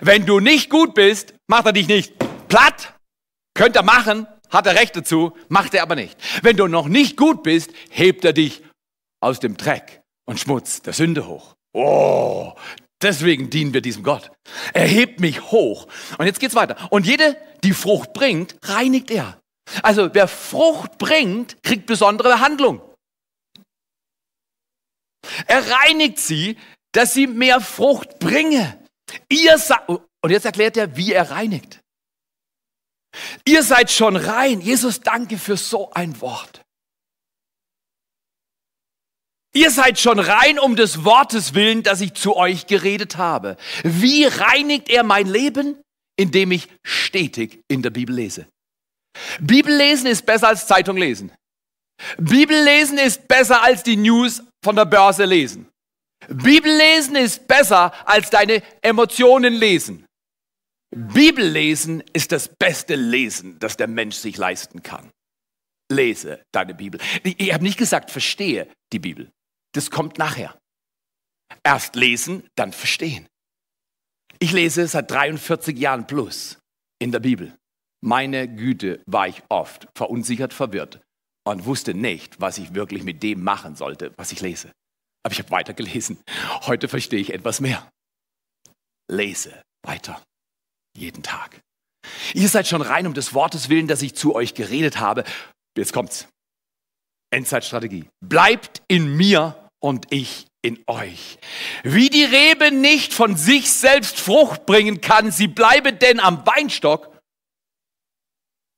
[0.00, 2.14] Wenn du nicht gut bist, macht er dich nicht
[2.48, 2.94] platt,
[3.60, 6.16] könnte er machen, hat er Recht dazu, macht er aber nicht.
[6.42, 8.62] Wenn du noch nicht gut bist, hebt er dich
[9.20, 11.54] aus dem Dreck und Schmutz der Sünde hoch.
[11.74, 12.54] Oh,
[13.02, 14.30] Deswegen dienen wir diesem Gott.
[14.72, 15.88] Er hebt mich hoch.
[16.16, 16.88] Und jetzt geht's weiter.
[16.90, 19.38] Und jede, die Frucht bringt, reinigt er.
[19.82, 22.80] Also wer Frucht bringt, kriegt besondere Behandlung.
[25.46, 26.56] Er reinigt sie,
[26.92, 28.78] dass sie mehr Frucht bringe.
[29.28, 31.79] Ihr und jetzt erklärt er, wie er reinigt.
[33.44, 34.60] Ihr seid schon rein.
[34.60, 36.62] Jesus, danke für so ein Wort.
[39.52, 43.56] Ihr seid schon rein um des Wortes willen, das ich zu euch geredet habe.
[43.82, 45.76] Wie reinigt er mein Leben?
[46.16, 48.46] Indem ich stetig in der Bibel lese.
[49.40, 51.32] Bibel lesen ist besser als Zeitung lesen.
[52.18, 55.68] Bibel lesen ist besser als die News von der Börse lesen.
[56.28, 60.06] Bibel lesen ist besser als deine Emotionen lesen.
[60.90, 65.10] Bibel lesen ist das beste Lesen, das der Mensch sich leisten kann.
[65.90, 67.00] Lese deine Bibel.
[67.22, 69.30] Ich habe nicht gesagt, verstehe die Bibel.
[69.72, 70.58] Das kommt nachher.
[71.62, 73.28] Erst lesen, dann verstehen.
[74.38, 76.58] Ich lese seit 43 Jahren plus
[77.00, 77.56] in der Bibel.
[78.02, 81.00] Meine Güte war ich oft verunsichert, verwirrt
[81.44, 84.72] und wusste nicht, was ich wirklich mit dem machen sollte, was ich lese.
[85.22, 86.22] Aber ich habe weiter gelesen.
[86.62, 87.90] Heute verstehe ich etwas mehr.
[89.10, 90.22] Lese weiter.
[90.96, 91.60] Jeden Tag.
[92.34, 95.24] Ihr seid schon rein um des Wortes willen, dass ich zu euch geredet habe.
[95.76, 96.28] Jetzt kommt's.
[97.32, 98.08] Endzeitstrategie.
[98.20, 101.38] Bleibt in mir und ich in euch.
[101.84, 107.10] Wie die Rebe nicht von sich selbst Frucht bringen kann, sie bleibe denn am Weinstock,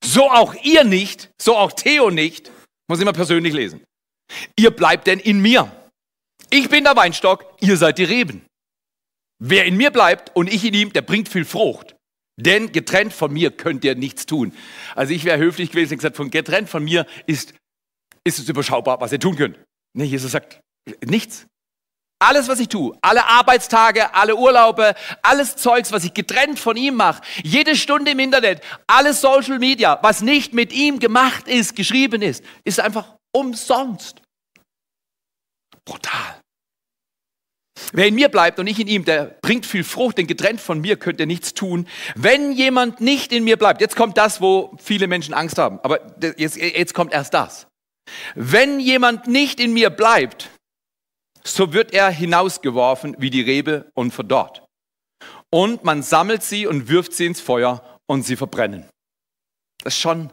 [0.03, 2.51] so auch ihr nicht, so auch Theo nicht,
[2.87, 3.83] muss ich mal persönlich lesen.
[4.57, 5.71] Ihr bleibt denn in mir.
[6.49, 8.45] Ich bin der Weinstock, ihr seid die Reben.
[9.39, 11.92] Wer in mir bleibt und ich in ihm, der bringt viel Frucht.
[12.37, 14.53] Denn getrennt von mir könnt ihr nichts tun.
[14.95, 17.53] Also ich wäre höflich gewesen und gesagt, von getrennt von mir ist,
[18.23, 19.57] ist es überschaubar, was ihr tun könnt.
[19.95, 20.59] Nee, Jesus sagt,
[21.05, 21.45] nichts.
[22.19, 26.95] Alles, was ich tue, alle Arbeitstage, alle Urlaube, alles Zeugs, was ich getrennt von ihm
[26.95, 32.21] mache, jede Stunde im Internet, alles Social Media, was nicht mit ihm gemacht ist, geschrieben
[32.21, 34.21] ist, ist einfach umsonst.
[35.83, 36.42] Brutal.
[37.91, 40.79] Wer in mir bleibt und ich in ihm, der bringt viel Frucht, denn getrennt von
[40.79, 41.87] mir könnt ihr nichts tun.
[42.15, 46.15] Wenn jemand nicht in mir bleibt, jetzt kommt das, wo viele Menschen Angst haben, aber
[46.37, 47.67] jetzt, jetzt kommt erst das.
[48.35, 50.49] Wenn jemand nicht in mir bleibt,
[51.43, 54.65] so wird er hinausgeworfen wie die Rebe und verdorrt.
[55.49, 58.89] Und man sammelt sie und wirft sie ins Feuer und sie verbrennen.
[59.83, 60.31] Das ist schon,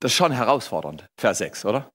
[0.00, 1.90] das ist schon herausfordernd, Vers 6, oder?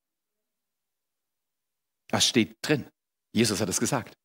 [2.09, 2.87] Das steht drin.
[3.33, 4.15] Jesus hat es gesagt.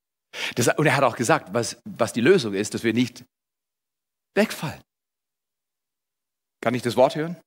[0.55, 3.25] Das, und er hat auch gesagt, was, was die Lösung ist, dass wir nicht
[4.35, 4.83] wegfallen.
[6.63, 7.41] Kann ich das Wort hören?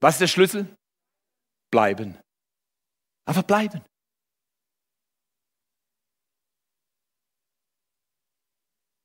[0.00, 0.76] Was ist der Schlüssel?
[1.70, 2.18] Bleiben.
[3.24, 3.82] Einfach bleiben.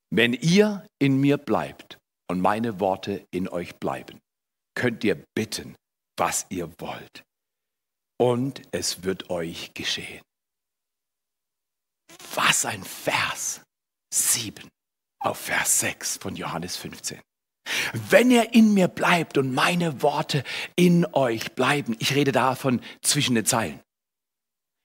[0.10, 4.20] Wenn ihr in mir bleibt und meine Worte in euch bleiben,
[4.76, 5.76] könnt ihr bitten,
[6.18, 7.24] was ihr wollt.
[8.20, 10.27] Und es wird euch geschehen.
[12.36, 13.62] Was ein Vers
[14.14, 14.68] 7
[15.20, 17.20] auf Vers 6 von Johannes 15.
[18.10, 20.44] Wenn er in mir bleibt und meine Worte
[20.76, 23.82] in euch bleiben, ich rede davon zwischen den Zeilen,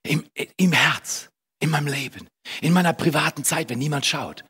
[0.05, 0.25] im,
[0.57, 1.29] im Herz,
[1.61, 2.29] in meinem Leben,
[2.61, 4.45] in meiner privaten Zeit, wenn niemand schaut,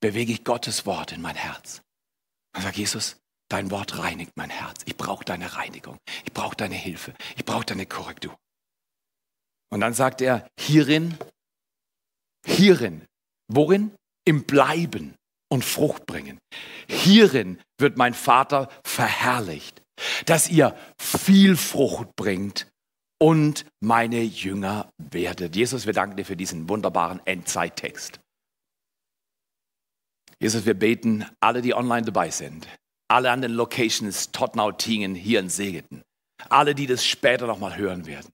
[0.00, 1.82] bewege ich Gottes Wort in mein Herz.
[2.54, 3.16] Und sage, Jesus,
[3.48, 4.82] dein Wort reinigt mein Herz.
[4.84, 5.98] Ich brauche deine Reinigung.
[6.24, 7.14] Ich brauche deine Hilfe.
[7.36, 8.36] Ich brauche deine Korrektur.
[9.70, 11.18] Und dann sagt er, hierin
[12.46, 13.04] Hierin,
[13.48, 13.92] worin?
[14.24, 15.14] Im Bleiben
[15.48, 16.38] und Frucht bringen.
[16.88, 19.82] Hierin wird mein Vater verherrlicht,
[20.24, 22.66] dass ihr viel Frucht bringt
[23.20, 25.56] und meine Jünger werdet.
[25.56, 28.20] Jesus, wir danken dir für diesen wunderbaren Endzeittext.
[30.40, 32.68] Jesus, wir beten, alle, die online dabei sind,
[33.08, 36.02] alle an den Locations, Tottenau, Tingen, hier in Segeten,
[36.50, 38.30] alle, die das später nochmal hören werden.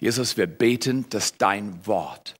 [0.00, 2.34] Jesus, wir beten, dass dein Wort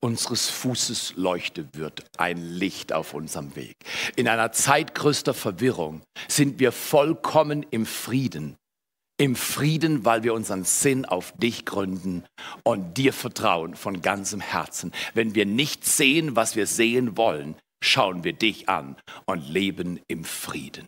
[0.00, 3.76] unseres Fußes leuchte wird, ein Licht auf unserem Weg.
[4.14, 8.56] In einer Zeit größter Verwirrung sind wir vollkommen im Frieden.
[9.18, 12.24] Im Frieden, weil wir unseren Sinn auf dich gründen
[12.64, 14.92] und dir vertrauen von ganzem Herzen.
[15.14, 20.24] Wenn wir nicht sehen, was wir sehen wollen, schauen wir dich an und leben im
[20.24, 20.86] Frieden.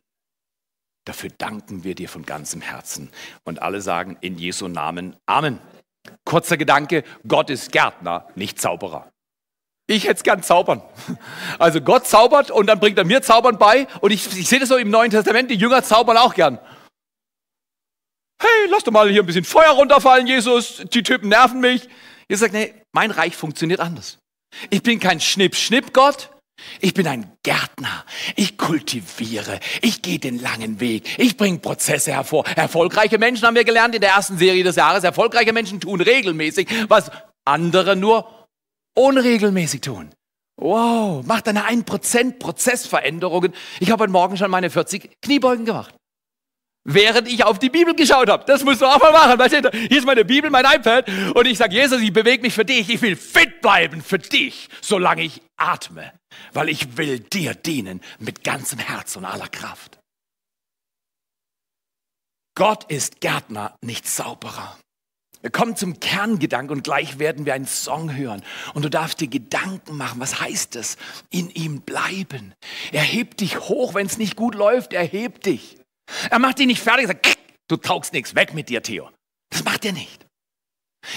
[1.06, 3.08] Dafür danken wir dir von ganzem Herzen.
[3.44, 5.58] Und alle sagen in Jesu Namen Amen.
[6.24, 9.10] Kurzer Gedanke, Gott ist Gärtner, nicht Zauberer.
[9.90, 10.82] Ich hätte es gern zaubern.
[11.58, 13.88] Also Gott zaubert und dann bringt er mir Zaubern bei.
[14.00, 16.58] Und ich, ich sehe das so im Neuen Testament, die Jünger zaubern auch gern.
[18.40, 20.84] Hey, lass doch mal hier ein bisschen Feuer runterfallen, Jesus.
[20.92, 21.88] Die Typen nerven mich.
[22.28, 24.18] Ihr sagt, nee, mein Reich funktioniert anders.
[24.70, 26.30] Ich bin kein Schnipp-Schnipp-Gott.
[26.80, 28.04] Ich bin ein Gärtner.
[28.36, 29.60] Ich kultiviere.
[29.82, 31.18] Ich gehe den langen Weg.
[31.18, 32.46] Ich bringe Prozesse hervor.
[32.56, 35.04] Erfolgreiche Menschen haben wir gelernt in der ersten Serie des Jahres.
[35.04, 37.10] Erfolgreiche Menschen tun regelmäßig, was
[37.44, 38.46] andere nur
[38.94, 40.10] unregelmäßig tun.
[40.56, 43.54] Wow, mach deine 1% Prozessveränderungen.
[43.78, 45.94] Ich habe heute Morgen schon meine 40 Kniebeugen gemacht.
[46.84, 48.44] Während ich auf die Bibel geschaut habe.
[48.46, 49.70] Das musst du auch mal machen.
[49.72, 51.06] Hier ist meine Bibel, mein iPad.
[51.34, 52.88] Und ich sage, Jesus, ich bewege mich für dich.
[52.88, 56.12] Ich will fit bleiben für dich, solange ich atme.
[56.52, 59.98] Weil ich will dir dienen mit ganzem Herz und aller Kraft.
[62.54, 64.78] Gott ist Gärtner, nicht Zauberer.
[65.40, 68.42] Wir kommen zum Kerngedanken und gleich werden wir einen Song hören.
[68.74, 70.20] Und du darfst dir Gedanken machen.
[70.20, 70.96] Was heißt es?
[71.30, 72.54] In ihm bleiben.
[72.90, 74.92] Er hebt dich hoch, wenn es nicht gut läuft.
[74.92, 75.78] Er hebt dich.
[76.30, 77.38] Er macht dich nicht fertig und sagt,
[77.68, 78.34] du taugst nichts.
[78.34, 79.08] Weg mit dir, Theo.
[79.50, 80.27] Das macht er nicht.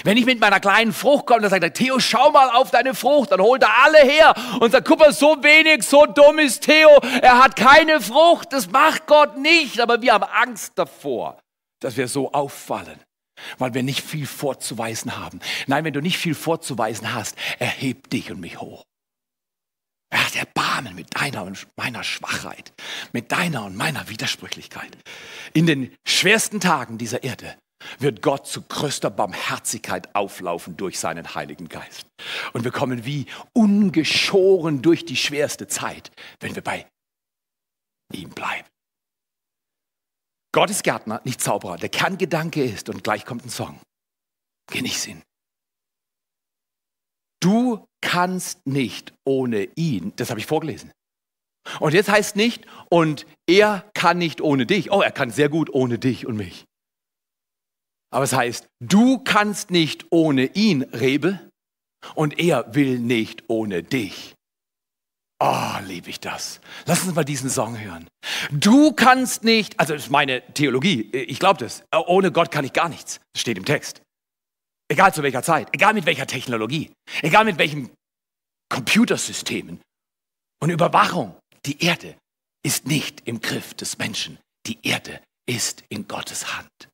[0.04, 2.94] Wenn ich mit meiner kleinen Frucht komme, dann sagt er, Theo, schau mal auf deine
[2.94, 3.32] Frucht.
[3.32, 6.88] Dann holt er alle her und sagt, guck mal, so wenig, so dumm ist Theo.
[7.20, 8.52] Er hat keine Frucht.
[8.52, 9.80] Das macht Gott nicht.
[9.80, 11.38] Aber wir haben Angst davor,
[11.80, 13.00] dass wir so auffallen
[13.58, 15.40] weil wir nicht viel vorzuweisen haben.
[15.66, 18.84] Nein, wenn du nicht viel vorzuweisen hast, erheb dich und mich hoch.
[20.10, 22.72] Er hat Erbarmen mit deiner und meiner Schwachheit,
[23.12, 24.96] mit deiner und meiner Widersprüchlichkeit.
[25.54, 27.56] In den schwersten Tagen dieser Erde
[27.98, 32.06] wird Gott zu größter Barmherzigkeit auflaufen durch seinen Heiligen Geist.
[32.52, 36.86] Und wir kommen wie ungeschoren durch die schwerste Zeit, wenn wir bei
[38.12, 38.68] ihm bleiben.
[40.52, 41.78] Gott ist Gärtner, nicht Zauberer.
[41.78, 43.80] Der Kerngedanke ist, und gleich kommt ein Song,
[44.70, 45.22] genieß ihn.
[47.40, 50.92] Du kannst nicht ohne ihn, das habe ich vorgelesen,
[51.80, 54.92] Und jetzt heißt nicht, und er kann nicht ohne dich.
[54.92, 56.64] Oh, er kann sehr gut ohne dich und mich.
[58.12, 61.40] Aber es heißt, du kannst nicht ohne ihn, Rebe,
[62.14, 64.34] und er will nicht ohne dich.
[65.40, 66.60] Oh, liebe ich das.
[66.84, 68.06] Lass uns mal diesen Song hören.
[68.52, 72.72] Du kannst nicht, also das ist meine Theologie, ich glaube das, ohne Gott kann ich
[72.72, 73.18] gar nichts.
[73.32, 74.02] Das steht im Text.
[74.88, 77.90] Egal zu welcher Zeit, egal mit welcher Technologie, egal mit welchen
[78.68, 79.80] Computersystemen
[80.60, 81.34] und Überwachung.
[81.66, 82.16] Die Erde
[82.62, 84.38] ist nicht im Griff des Menschen.
[84.66, 86.91] Die Erde ist in Gottes Hand.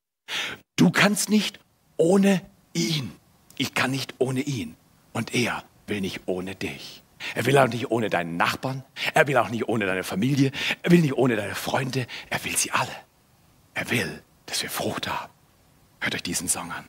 [0.76, 1.60] Du kannst nicht
[1.96, 3.12] ohne ihn.
[3.56, 4.76] Ich kann nicht ohne ihn.
[5.12, 7.02] Und er will nicht ohne dich.
[7.34, 8.84] Er will auch nicht ohne deinen Nachbarn.
[9.14, 10.52] Er will auch nicht ohne deine Familie.
[10.82, 12.06] Er will nicht ohne deine Freunde.
[12.30, 12.92] Er will sie alle.
[13.74, 15.32] Er will, dass wir Frucht haben.
[16.00, 16.88] Hört euch diesen Song an.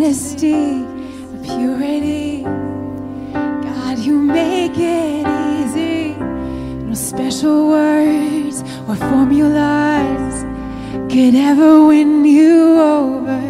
[0.00, 2.42] Honesty, and purity.
[3.32, 6.14] God, you make it easy.
[6.84, 10.42] No special words or formulas
[11.12, 13.40] could ever win you over.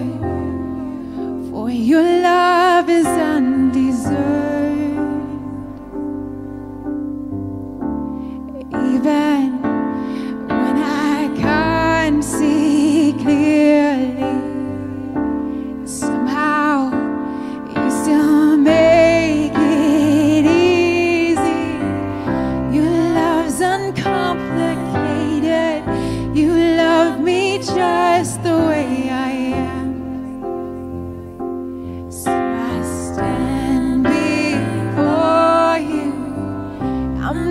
[1.50, 4.49] For your love is undeserved.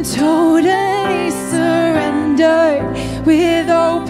[0.03, 2.85] Totally surrendered
[3.25, 4.08] with open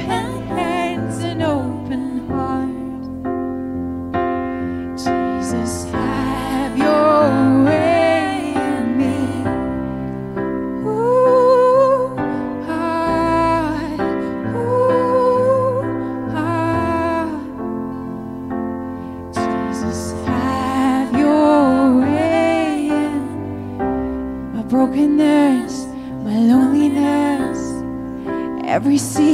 [28.90, 29.29] receive.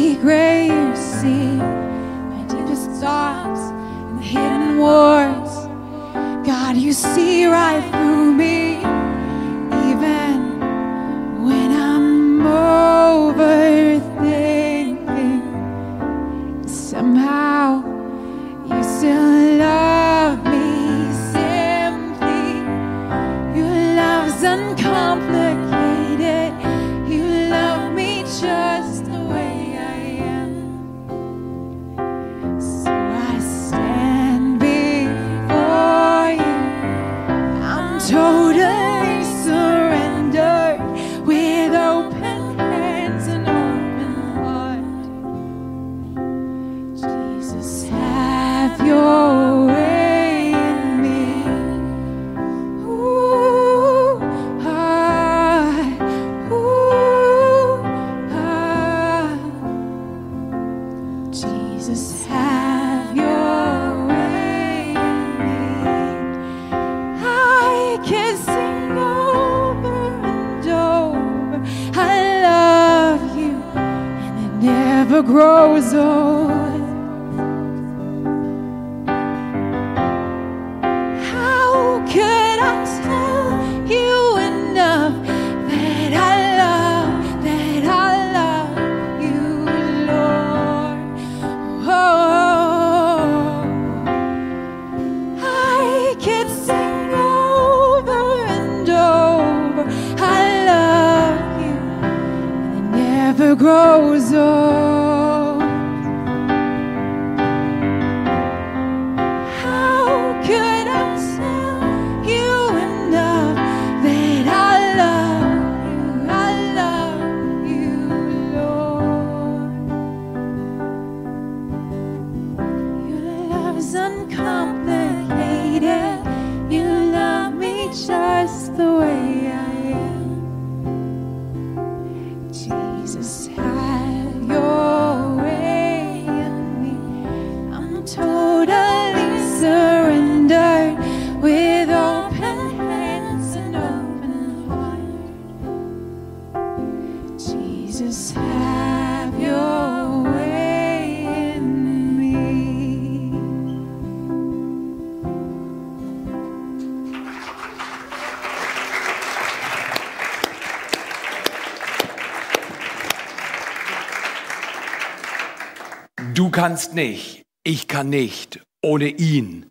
[166.35, 169.69] Du kannst nicht, ich kann nicht ohne ihn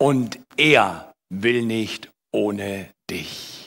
[0.00, 3.66] und er will nicht ohne dich.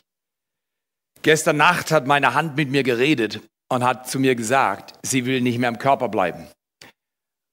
[1.23, 5.41] Gestern Nacht hat meine Hand mit mir geredet und hat zu mir gesagt, sie will
[5.41, 6.47] nicht mehr im Körper bleiben.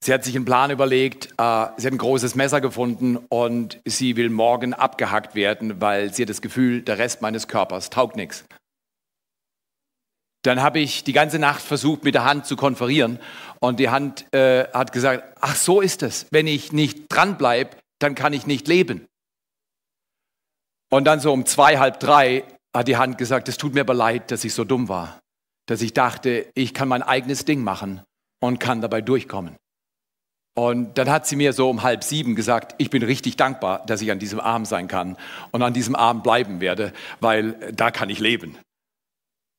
[0.01, 4.15] Sie hat sich einen Plan überlegt, äh, sie hat ein großes Messer gefunden und sie
[4.15, 8.45] will morgen abgehackt werden, weil sie hat das Gefühl, der Rest meines Körpers taugt nichts.
[10.45, 13.19] Dann habe ich die ganze Nacht versucht, mit der Hand zu konferieren
[13.61, 18.15] und die Hand äh, hat gesagt, ach so ist es, wenn ich nicht dranbleibe, dann
[18.15, 19.07] kann ich nicht leben.
[20.91, 23.95] Und dann so um zwei, halb drei hat die Hand gesagt, es tut mir aber
[23.95, 25.19] leid, dass ich so dumm war,
[25.67, 28.03] dass ich dachte, ich kann mein eigenes Ding machen
[28.41, 29.57] und kann dabei durchkommen.
[30.57, 34.03] Und dann hat sie mir so um halb sieben gesagt, ich bin richtig dankbar, dass
[34.03, 35.17] ich an diesem Arm sein kann
[35.53, 38.59] und an diesem Arm bleiben werde, weil da kann ich leben.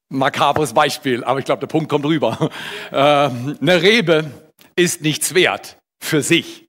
[0.09, 2.51] Makabres Beispiel, aber ich glaube, der Punkt kommt rüber.
[2.91, 4.31] Ähm, eine Rebe
[4.75, 6.65] ist nichts wert für sich.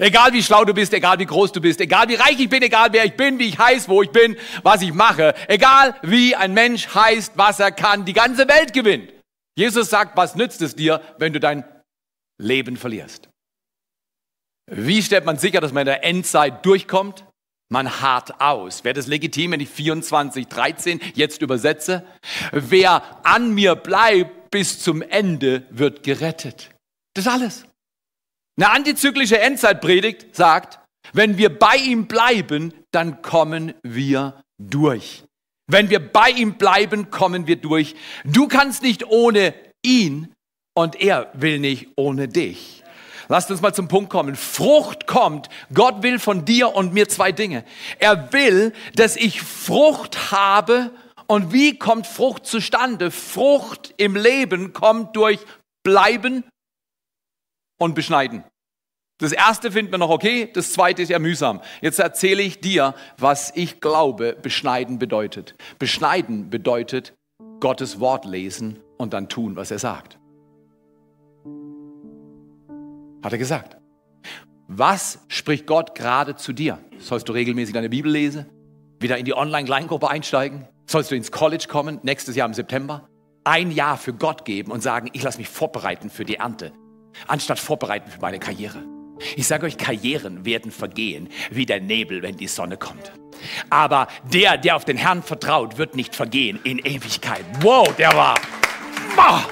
[0.00, 2.62] Egal wie schlau du bist, egal wie groß du bist, egal wie reich ich bin,
[2.62, 6.36] egal wer ich bin, wie ich heiß, wo ich bin, was ich mache, egal wie
[6.36, 9.12] ein Mensch heißt, was er kann, die ganze Welt gewinnt.
[9.56, 11.64] Jesus sagt, was nützt es dir, wenn du dein
[12.40, 13.28] Leben verlierst?
[14.70, 17.24] Wie stellt man sicher, dass man in der Endzeit durchkommt?
[17.70, 18.84] Man hart aus.
[18.84, 22.04] Wäre das legitim, wenn ich 24, 13 jetzt übersetze?
[22.52, 26.70] Wer an mir bleibt bis zum Ende, wird gerettet.
[27.14, 27.66] Das alles.
[28.56, 30.80] Eine antizyklische Endzeitpredigt sagt,
[31.12, 35.24] wenn wir bei ihm bleiben, dann kommen wir durch.
[35.70, 37.94] Wenn wir bei ihm bleiben, kommen wir durch.
[38.24, 39.54] Du kannst nicht ohne
[39.84, 40.32] ihn
[40.74, 42.77] und er will nicht ohne dich.
[43.28, 44.36] Lasst uns mal zum Punkt kommen.
[44.36, 45.48] Frucht kommt.
[45.72, 47.64] Gott will von dir und mir zwei Dinge.
[47.98, 50.90] Er will, dass ich Frucht habe.
[51.26, 53.10] Und wie kommt Frucht zustande?
[53.10, 55.40] Frucht im Leben kommt durch
[55.84, 56.44] Bleiben
[57.78, 58.44] und beschneiden.
[59.18, 61.60] Das erste finden wir noch okay, das zweite ist ja mühsam.
[61.80, 65.54] Jetzt erzähle ich dir, was ich glaube, beschneiden bedeutet.
[65.78, 67.14] Beschneiden bedeutet
[67.58, 70.18] Gottes Wort lesen und dann tun, was er sagt.
[73.22, 73.76] Hat er gesagt.
[74.66, 76.78] Was spricht Gott gerade zu dir?
[76.98, 78.46] Sollst du regelmäßig deine Bibel lesen?
[79.00, 80.68] Wieder in die Online-Kleingruppe einsteigen?
[80.86, 83.08] Sollst du ins College kommen, nächstes Jahr im September?
[83.44, 86.72] Ein Jahr für Gott geben und sagen, ich lasse mich vorbereiten für die Ernte
[87.26, 88.82] anstatt vorbereiten für meine Karriere.
[89.36, 93.12] Ich sage euch, Karrieren werden vergehen wie der Nebel, wenn die Sonne kommt.
[93.68, 97.44] Aber der, der auf den Herrn vertraut, wird nicht vergehen in Ewigkeit.
[97.60, 98.36] Wow, der war.
[99.16, 99.44] Boah.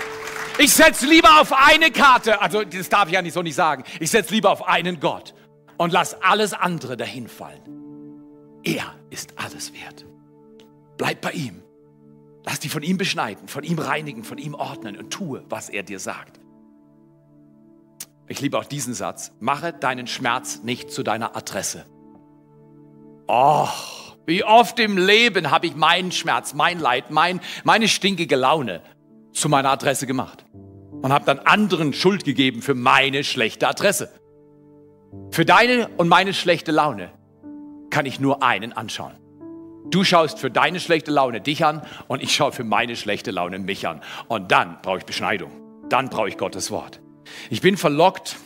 [0.58, 3.84] Ich setze lieber auf eine Karte, also das darf ich ja nicht so nicht sagen.
[4.00, 5.34] Ich setze lieber auf einen Gott
[5.76, 7.60] und lass alles andere dahin fallen.
[8.64, 10.06] Er ist alles wert.
[10.96, 11.62] Bleib bei ihm.
[12.44, 15.82] Lass dich von ihm beschneiden, von ihm reinigen, von ihm ordnen und tue, was er
[15.82, 16.40] dir sagt.
[18.26, 19.32] Ich liebe auch diesen Satz.
[19.40, 21.84] Mache deinen Schmerz nicht zu deiner Adresse.
[23.28, 23.68] Oh,
[24.24, 28.80] wie oft im Leben habe ich meinen Schmerz, mein Leid, mein, meine stinkige Laune
[29.32, 30.45] zu meiner Adresse gemacht
[31.02, 34.10] und habe dann anderen Schuld gegeben für meine schlechte Adresse.
[35.30, 37.10] Für deine und meine schlechte Laune
[37.90, 39.12] kann ich nur einen anschauen.
[39.90, 43.58] Du schaust für deine schlechte Laune dich an und ich schaue für meine schlechte Laune
[43.58, 44.00] mich an.
[44.28, 45.50] Und dann brauche ich Beschneidung.
[45.88, 47.00] Dann brauche ich Gottes Wort.
[47.50, 48.36] Ich bin verlockt,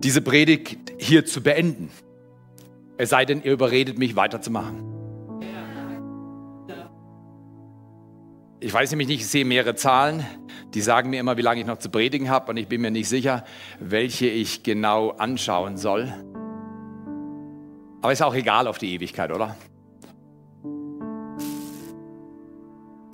[0.00, 1.90] diese Predigt hier zu beenden.
[2.98, 4.89] Es sei denn, ihr überredet mich weiterzumachen.
[8.62, 10.22] Ich weiß nämlich nicht, ich sehe mehrere Zahlen,
[10.74, 12.90] die sagen mir immer, wie lange ich noch zu predigen habe und ich bin mir
[12.90, 13.42] nicht sicher,
[13.78, 16.12] welche ich genau anschauen soll.
[18.02, 19.56] Aber ist auch egal auf die Ewigkeit, oder?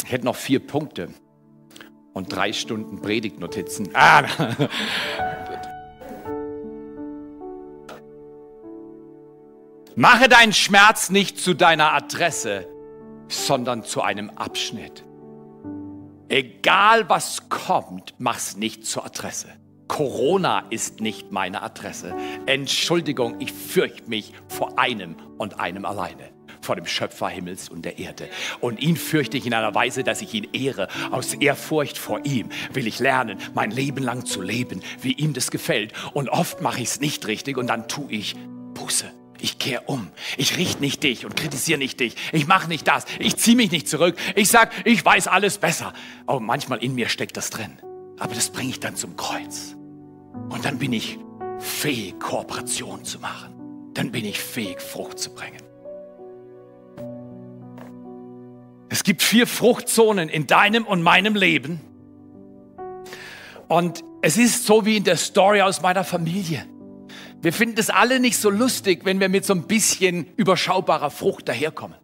[0.05, 1.11] Ich hätte noch vier Punkte
[2.13, 3.91] und drei Stunden Predigtnotizen.
[3.95, 4.25] Ah,
[9.95, 12.67] Mache deinen Schmerz nicht zu deiner Adresse,
[13.29, 15.06] sondern zu einem Abschnitt.
[16.29, 19.49] Egal was kommt, mach's nicht zur Adresse.
[19.89, 22.15] Corona ist nicht meine Adresse.
[22.47, 27.99] Entschuldigung, ich fürchte mich vor einem und einem alleine vor dem Schöpfer Himmels und der
[27.99, 28.29] Erde.
[28.61, 30.89] Und ihn fürchte ich in einer Weise, dass ich ihn ehre.
[31.13, 35.53] Aus Ehrfurcht vor ihm will ich lernen, mein Leben lang zu leben, wie ihm das
[35.53, 35.93] gefällt.
[36.13, 38.35] Und oft mache ich es nicht richtig und dann tue ich
[38.75, 39.07] Buße.
[39.41, 40.11] Ich kehre um.
[40.37, 42.17] Ich richte nicht dich und kritisiere nicht dich.
[42.33, 43.05] Ich mache nicht das.
[43.19, 44.17] Ich ziehe mich nicht zurück.
[44.35, 45.93] Ich sage, ich weiß alles besser.
[46.27, 47.79] Aber manchmal in mir steckt das drin.
[48.19, 49.77] Aber das bringe ich dann zum Kreuz.
[50.49, 51.19] Und dann bin ich
[51.59, 53.55] fähig, Kooperation zu machen.
[53.95, 55.63] Dann bin ich fähig, Frucht zu bringen.
[58.89, 61.81] Es gibt vier Fruchtzonen in deinem und meinem Leben.
[63.69, 66.67] Und es ist so wie in der Story aus meiner Familie.
[67.43, 71.49] Wir finden es alle nicht so lustig, wenn wir mit so ein bisschen überschaubarer Frucht
[71.49, 71.97] daherkommen.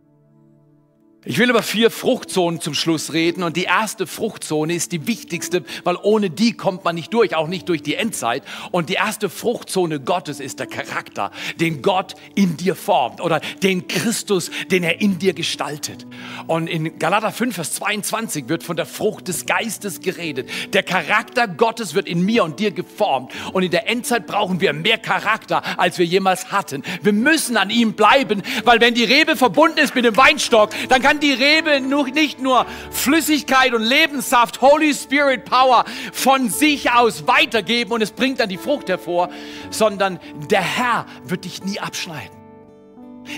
[1.25, 5.63] Ich will über vier Fruchtzonen zum Schluss reden und die erste Fruchtzone ist die wichtigste,
[5.85, 8.43] weil ohne die kommt man nicht durch, auch nicht durch die Endzeit.
[8.73, 13.87] Und die erste Fruchtzone Gottes ist der Charakter, den Gott in dir formt oder den
[13.87, 16.09] Christus, den er in dir gestaltet.
[16.49, 20.51] Und in Galater 5, Vers 22 wird von der Frucht des Geistes geredet.
[20.73, 23.31] Der Charakter Gottes wird in mir und dir geformt.
[23.53, 26.83] Und in der Endzeit brauchen wir mehr Charakter, als wir jemals hatten.
[27.01, 31.01] Wir müssen an ihm bleiben, weil wenn die Rebe verbunden ist mit dem Weinstock, dann
[31.01, 31.83] kann kann die Rebe
[32.15, 38.41] nicht nur Flüssigkeit und Lebenssaft, Holy Spirit Power von sich aus weitergeben und es bringt
[38.41, 39.29] dann die Frucht hervor,
[39.69, 40.19] sondern
[40.51, 42.35] der Herr wird dich nie abschneiden.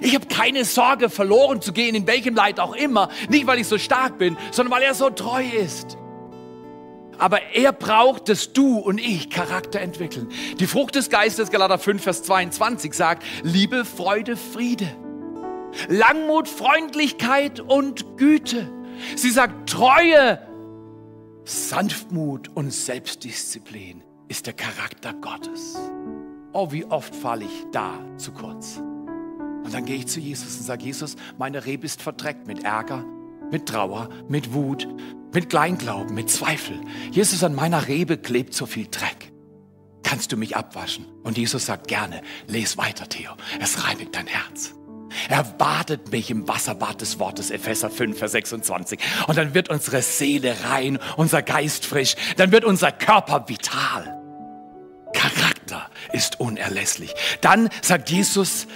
[0.03, 3.09] Ich habe keine Sorge, verloren zu gehen, in welchem Leid auch immer.
[3.29, 5.99] Nicht, weil ich so stark bin, sondern weil er so treu ist.
[7.19, 10.29] Aber er braucht, dass du und ich Charakter entwickeln.
[10.61, 14.87] Die Frucht des Geistes, Galater 5, Vers 22, sagt Liebe, Freude, Friede.
[15.89, 18.71] Langmut, Freundlichkeit und Güte.
[19.17, 20.39] Sie sagt, Treue,
[21.45, 25.77] Sanftmut und Selbstdisziplin ist der Charakter Gottes.
[26.53, 28.79] Oh, wie oft falle ich da zu kurz.
[28.79, 33.05] Und dann gehe ich zu Jesus und sage, Jesus, meine Rebe ist verdreckt mit Ärger,
[33.51, 34.87] mit Trauer, mit Wut,
[35.33, 36.81] mit Kleinglauben, mit Zweifel.
[37.11, 39.33] Jesus, an meiner Rebe klebt so viel Dreck.
[40.03, 41.07] Kannst du mich abwaschen?
[41.25, 43.33] Und Jesus sagt gerne, les weiter, Theo.
[43.61, 44.75] Es reinigt dein Herz.
[45.29, 48.99] Er badet mich im Wasserbad des Wortes, Epheser 5, Vers 26.
[49.27, 54.21] Und dann wird unsere Seele rein, unser Geist frisch, dann wird unser Körper vital.
[55.13, 57.15] Charakter ist unerlässlich.
[57.41, 58.67] Dann sagt Jesus,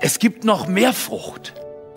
[0.00, 1.54] es gibt noch mehr Frucht.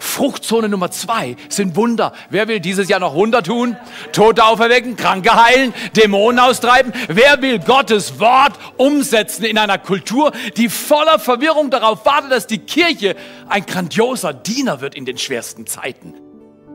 [0.10, 2.14] Fruchtzone Nummer zwei sind Wunder.
[2.30, 3.78] Wer will dieses Jahr noch Wunder tun?
[4.12, 6.92] Tote auferwecken, Kranke heilen, Dämonen austreiben?
[7.08, 12.58] Wer will Gottes Wort umsetzen in einer Kultur, die voller Verwirrung darauf wartet, dass die
[12.58, 13.16] Kirche
[13.48, 16.16] ein grandioser Diener wird in den schwersten Zeiten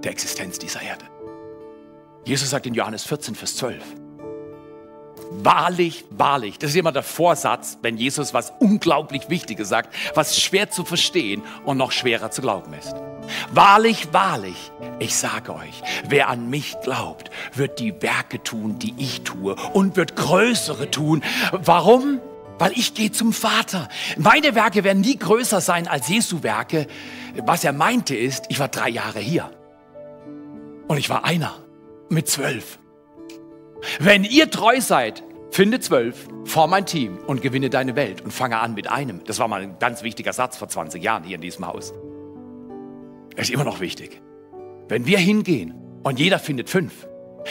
[0.04, 1.04] der Existenz dieser Erde?
[2.24, 3.82] Jesus sagt in Johannes 14, Vers 12,
[5.30, 6.58] Wahrlich, wahrlich.
[6.58, 11.42] Das ist immer der Vorsatz, wenn Jesus was unglaublich Wichtiges sagt, was schwer zu verstehen
[11.64, 12.94] und noch schwerer zu glauben ist.
[13.52, 19.22] Wahrlich, wahrlich, ich sage euch, wer an mich glaubt, wird die Werke tun, die ich
[19.22, 21.22] tue und wird größere tun.
[21.52, 22.20] Warum?
[22.58, 23.88] Weil ich gehe zum Vater.
[24.16, 26.86] Meine Werke werden nie größer sein als Jesu Werke.
[27.44, 29.50] Was er meinte ist, ich war drei Jahre hier.
[30.86, 31.54] Und ich war einer
[32.08, 32.78] mit zwölf.
[33.98, 38.58] Wenn ihr treu seid, finde zwölf, form ein Team und gewinne deine Welt und fange
[38.58, 39.24] an mit einem.
[39.24, 41.92] Das war mal ein ganz wichtiger Satz vor 20 Jahren hier in diesem Haus.
[43.36, 44.20] Ist immer noch wichtig.
[44.88, 47.06] Wenn wir hingehen und jeder findet fünf,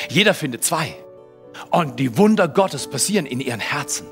[0.09, 0.95] jeder findet zwei
[1.71, 4.07] und die Wunder Gottes passieren in ihren Herzen,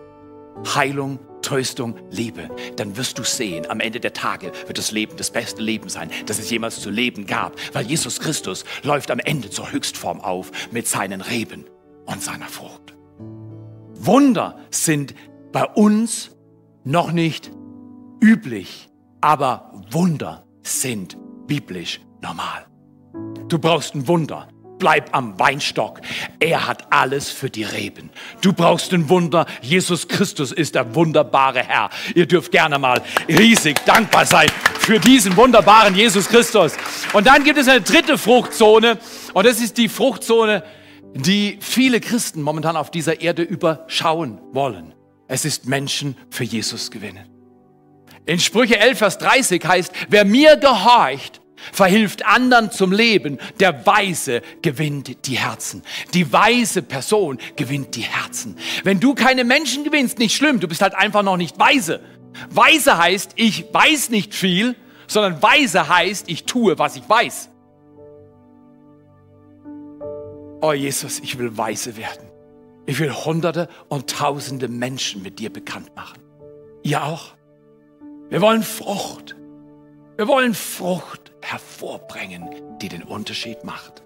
[0.75, 5.31] Heilung, Tröstung, Liebe, dann wirst du sehen, am Ende der Tage wird das Leben das
[5.31, 9.49] beste Leben sein, das es jemals zu leben gab, weil Jesus Christus läuft am Ende
[9.49, 11.65] zur Höchstform auf mit seinen Reben
[12.05, 12.95] und seiner Frucht.
[13.93, 15.15] Wunder sind
[15.51, 16.31] bei uns
[16.83, 17.51] noch nicht
[18.21, 21.17] üblich, aber Wunder sind
[21.51, 22.65] biblisch normal.
[23.49, 24.47] Du brauchst ein Wunder.
[24.79, 25.99] Bleib am Weinstock.
[26.39, 28.09] Er hat alles für die Reben.
[28.41, 29.45] Du brauchst ein Wunder.
[29.61, 31.89] Jesus Christus ist der wunderbare Herr.
[32.15, 34.47] Ihr dürft gerne mal riesig dankbar sein
[34.79, 36.77] für diesen wunderbaren Jesus Christus.
[37.11, 38.97] Und dann gibt es eine dritte Fruchtzone.
[39.33, 40.63] Und das ist die Fruchtzone
[41.13, 44.93] die viele Christen momentan auf dieser Erde überschauen wollen.
[45.27, 47.27] Es ist Menschen für Jesus gewinnen.
[48.25, 51.40] In Sprüche 11, Vers 30 heißt, wer mir gehorcht,
[51.71, 53.37] verhilft anderen zum Leben.
[53.59, 55.83] Der Weise gewinnt die Herzen.
[56.13, 58.57] Die weise Person gewinnt die Herzen.
[58.83, 62.01] Wenn du keine Menschen gewinnst, nicht schlimm, du bist halt einfach noch nicht weise.
[62.49, 64.75] Weise heißt, ich weiß nicht viel,
[65.07, 67.49] sondern weise heißt, ich tue, was ich weiß.
[70.61, 72.29] Oh Jesus, ich will weise werden.
[72.85, 76.19] Ich will Hunderte und Tausende Menschen mit dir bekannt machen.
[76.83, 77.35] Ihr auch?
[78.29, 79.35] Wir wollen Frucht.
[80.17, 82.49] Wir wollen Frucht hervorbringen,
[82.81, 84.03] die den Unterschied macht.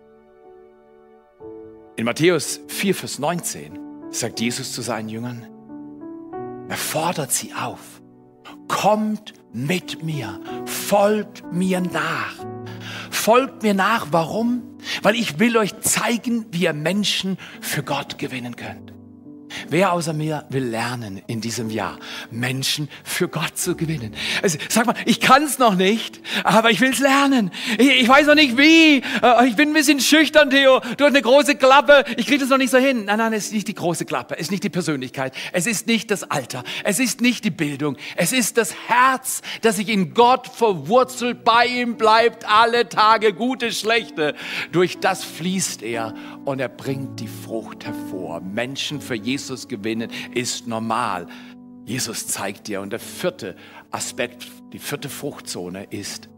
[1.96, 3.80] In Matthäus 4, Vers 19
[4.10, 5.48] sagt Jesus zu seinen Jüngern,
[6.68, 8.02] er fordert sie auf,
[8.68, 12.46] kommt mit mir, folgt mir nach.
[13.10, 14.62] Folgt mir nach, warum?
[15.02, 18.95] Weil ich will euch zeigen, wie ihr Menschen für Gott gewinnen könnt.
[19.70, 22.00] Wer außer mir will lernen in diesem Jahr,
[22.32, 24.14] Menschen für Gott zu gewinnen?
[24.42, 27.52] Also, sag mal, ich kann es noch nicht, aber ich will es lernen.
[27.78, 29.04] Ich, ich, weiß noch nicht wie.
[29.22, 30.80] Äh, ich bin ein bisschen schüchtern, Theo.
[30.98, 32.04] Du hast eine große Klappe.
[32.18, 33.06] Ich kriege das noch nicht so hin.
[33.06, 34.36] Nein, nein, es ist nicht die große Klappe.
[34.36, 35.34] Es ist nicht die Persönlichkeit.
[35.52, 36.64] Es ist nicht das Alter.
[36.84, 37.98] Es ist nicht die Bildung.
[38.16, 43.72] Es ist das Herz, das sich in Gott verwurzelt, bei ihm bleibt alle Tage, gute,
[43.72, 44.36] schlechte.
[44.72, 46.14] Durch das fließt er
[46.46, 48.42] und er bringt die Frucht hervor.
[48.42, 51.28] Menschen für Jesus gewinnen ist normal.
[51.86, 52.82] Jesus zeigt dir.
[52.82, 53.56] Und der vierte
[53.92, 56.30] Aspekt, die vierte Fruchtzone ist,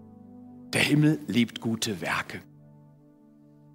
[0.74, 2.42] der Himmel liebt gute Werke.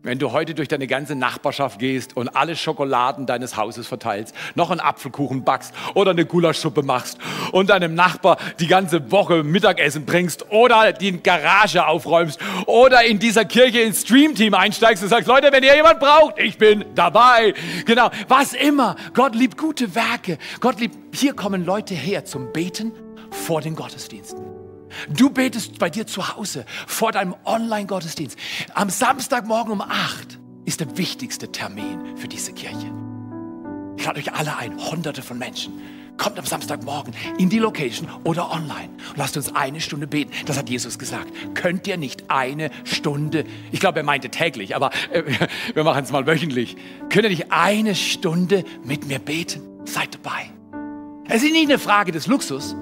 [0.05, 4.73] Wenn du heute durch deine ganze Nachbarschaft gehst und alle Schokoladen deines Hauses verteilst, noch
[4.73, 7.19] einen Apfelkuchen backst oder eine Gulaschsuppe machst
[7.53, 13.45] und deinem Nachbar die ganze Woche Mittagessen bringst oder die Garage aufräumst oder in dieser
[13.45, 17.55] Kirche ins Streamteam einsteigst und sagst, Leute, wenn ihr jemand braucht, ich bin dabei.
[17.87, 18.97] Genau, was immer.
[19.15, 20.39] Gott liebt gute Werke.
[20.59, 22.91] Gott liebt, hier kommen Leute her zum Beten
[23.31, 24.62] vor den Gottesdiensten.
[25.09, 28.39] Du betest bei dir zu Hause vor deinem Online-Gottesdienst.
[28.75, 32.91] Am Samstagmorgen um 8 ist der wichtigste Termin für diese Kirche.
[33.97, 35.73] Ich lade euch alle ein, hunderte von Menschen.
[36.19, 40.33] Kommt am Samstagmorgen in die Location oder online und lasst uns eine Stunde beten.
[40.47, 41.33] Das hat Jesus gesagt.
[41.55, 45.23] Könnt ihr nicht eine Stunde, ich glaube, er meinte täglich, aber äh,
[45.75, 46.77] wir machen es mal wöchentlich.
[47.09, 49.63] Könnt ihr nicht eine Stunde mit mir beten?
[49.85, 50.51] Seid dabei.
[51.29, 52.77] Es ist nicht eine Frage des Luxus,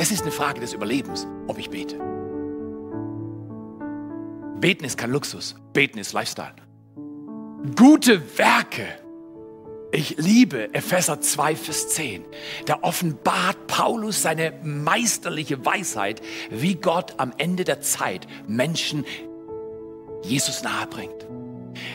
[0.00, 1.98] es ist eine Frage des Überlebens, ob ich bete.
[4.58, 6.54] Beten ist kein Luxus, beten ist Lifestyle.
[7.76, 8.86] Gute Werke.
[9.92, 12.24] Ich liebe Epheser 2, Vers 10.
[12.64, 19.04] Da offenbart Paulus seine meisterliche Weisheit, wie Gott am Ende der Zeit Menschen
[20.22, 21.26] Jesus nahebringt.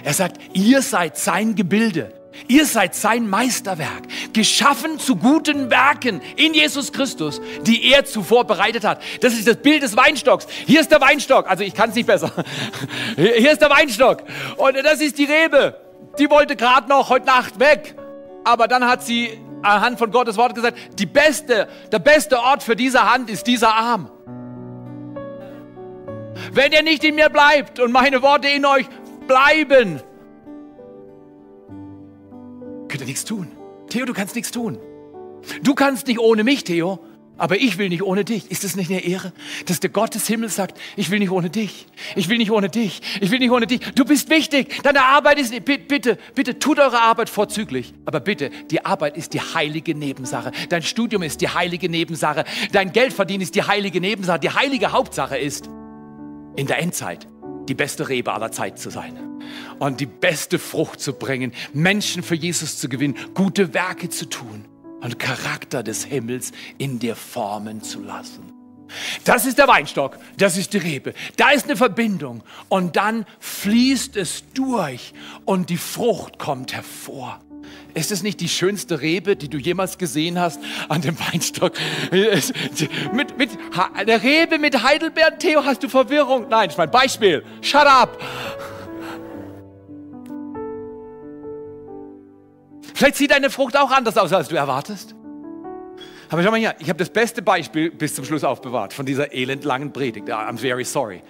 [0.04, 2.14] Er sagt, ihr seid sein Gebilde,
[2.48, 8.84] Ihr seid sein Meisterwerk, geschaffen zu guten Werken in Jesus Christus, die er zuvor bereitet
[8.84, 9.02] hat.
[9.22, 10.48] Das ist das Bild des Weinstocks.
[10.66, 12.32] Hier ist der Weinstock, also ich kann es nicht besser.
[13.16, 14.24] Hier ist der Weinstock
[14.58, 15.80] und das ist die Rebe.
[16.20, 17.96] Die wollte gerade noch heute Nacht weg,
[18.44, 22.76] aber dann hat sie anhand von Gottes Wort gesagt, die beste, der beste Ort für
[22.76, 24.12] diese Hand ist dieser Arm.
[26.52, 28.86] Wenn ihr nicht in mir bleibt und meine Worte in euch
[29.28, 30.02] bleiben,
[33.06, 33.48] nichts tun.
[33.90, 34.78] Theo, du kannst nichts tun.
[35.64, 37.00] Du kannst nicht ohne mich, Theo,
[37.38, 38.50] aber ich will nicht ohne dich.
[38.50, 39.34] Ist das nicht eine Ehre,
[39.66, 41.86] dass der Gott des Himmels sagt, ich will nicht ohne dich.
[42.16, 43.02] Ich will nicht ohne dich.
[43.22, 43.82] Ich will nicht ohne dich.
[43.94, 44.82] Du bist wichtig.
[44.84, 47.94] Deine Arbeit ist, bitte, bitte, tut eure Arbeit vorzüglich.
[48.06, 50.52] Aber bitte, die Arbeit ist die heilige Nebensache.
[50.70, 52.46] Dein Studium ist die heilige Nebensache.
[52.72, 54.40] Dein Geldverdienen ist die heilige Nebensache.
[54.40, 55.70] Die heilige Hauptsache ist,
[56.56, 57.28] in der Endzeit
[57.68, 59.18] die beste Rebe aller Zeit zu sein
[59.80, 64.66] und die beste Frucht zu bringen, Menschen für Jesus zu gewinnen, gute Werke zu tun
[65.02, 68.54] und Charakter des Himmels in dir formen zu lassen.
[69.24, 71.14] Das ist der Weinstock, das ist die Rebe.
[71.38, 75.14] Da ist eine Verbindung und dann fließt es durch
[75.46, 77.45] und die Frucht kommt hervor.
[77.94, 80.60] Ist es nicht die schönste Rebe, die du jemals gesehen hast
[80.90, 81.74] an dem Weinstock?
[83.14, 83.50] Mit, mit,
[83.94, 86.48] eine Rebe mit Heidelbeeren, Theo, hast du Verwirrung?
[86.50, 87.44] Nein, das ist mein Beispiel.
[87.62, 88.22] Shut up!
[92.94, 95.16] Vielleicht sieht deine Frucht auch anders aus, als du erwartest.
[96.30, 99.34] Aber schau mal hier, ich habe das beste Beispiel bis zum Schluss aufbewahrt von dieser
[99.34, 100.30] elendlangen Predigt.
[100.30, 101.22] I'm very sorry.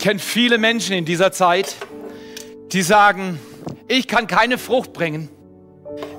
[0.00, 1.76] Kenne viele Menschen in dieser Zeit,
[2.72, 3.38] die sagen,
[3.86, 5.28] ich kann keine Frucht bringen.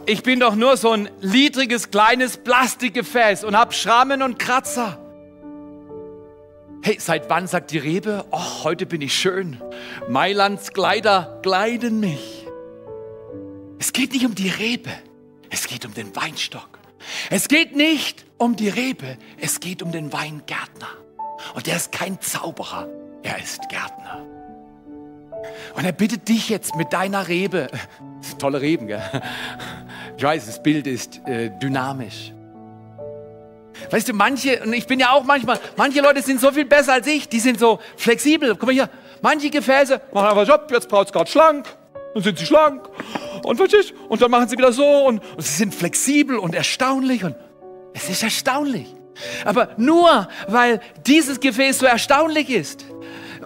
[0.05, 4.97] Ich bin doch nur so ein niedriges, kleines Plastikgefäß und habe Schrammen und Kratzer.
[6.83, 9.61] Hey, seit wann sagt die Rebe, oh, heute bin ich schön.
[10.09, 12.45] Mailands Kleider kleiden mich.
[13.79, 14.91] Es geht nicht um die Rebe,
[15.49, 16.79] es geht um den Weinstock.
[17.29, 20.89] Es geht nicht um die Rebe, es geht um den Weingärtner.
[21.55, 22.87] Und der ist kein Zauberer,
[23.23, 24.25] er ist Gärtner.
[25.75, 27.67] Und er bittet dich jetzt mit deiner Rebe,
[28.37, 29.01] tolle Reben, gell?
[30.17, 32.33] ich weiß, das Bild ist äh, dynamisch.
[33.89, 36.93] Weißt du, manche, und ich bin ja auch manchmal, manche Leute sind so viel besser
[36.93, 38.51] als ich, die sind so flexibel.
[38.51, 38.89] Guck mal hier,
[39.21, 41.65] manche Gefäße machen einfach so, jetzt braucht es gerade schlank,
[42.13, 42.87] dann sind sie schlank
[43.43, 47.23] und ist, und dann machen sie wieder so und, und sie sind flexibel und erstaunlich
[47.23, 47.35] und
[47.93, 48.93] es ist erstaunlich.
[49.45, 52.85] Aber nur weil dieses Gefäß so erstaunlich ist,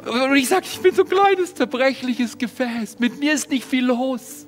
[0.06, 3.86] und ich sage, ich bin so ein kleines, zerbrechliches Gefäß, mit mir ist nicht viel
[3.86, 4.48] los.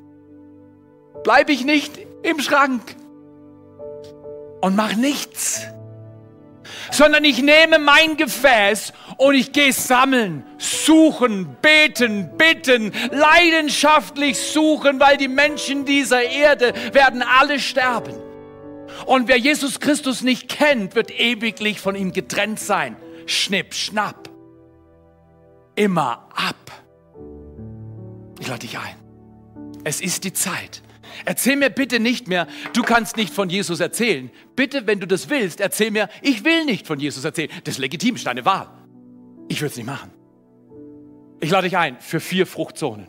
[1.24, 2.95] bleibe ich nicht im Schrank
[4.62, 5.62] und mach nichts,
[6.91, 15.18] sondern ich nehme mein Gefäß und ich gehe sammeln, suchen, beten, bitten, leidenschaftlich suchen, weil
[15.18, 18.16] die Menschen dieser Erde werden alle sterben.
[19.05, 22.95] Und wer Jesus Christus nicht kennt, wird ewiglich von ihm getrennt sein.
[23.26, 24.26] Schnipp, schnapp.
[25.78, 26.55] Immer ab.
[28.39, 28.95] Ich lade dich ein.
[29.84, 30.82] Es ist die Zeit.
[31.23, 34.32] Erzähl mir bitte nicht mehr, du kannst nicht von Jesus erzählen.
[34.55, 37.51] Bitte, wenn du das willst, erzähl mir, ich will nicht von Jesus erzählen.
[37.63, 38.67] Das ist legitim, ist deine Wahl.
[39.49, 40.11] Ich würde es nicht machen.
[41.39, 43.07] Ich lade dich ein für vier Fruchtzonen.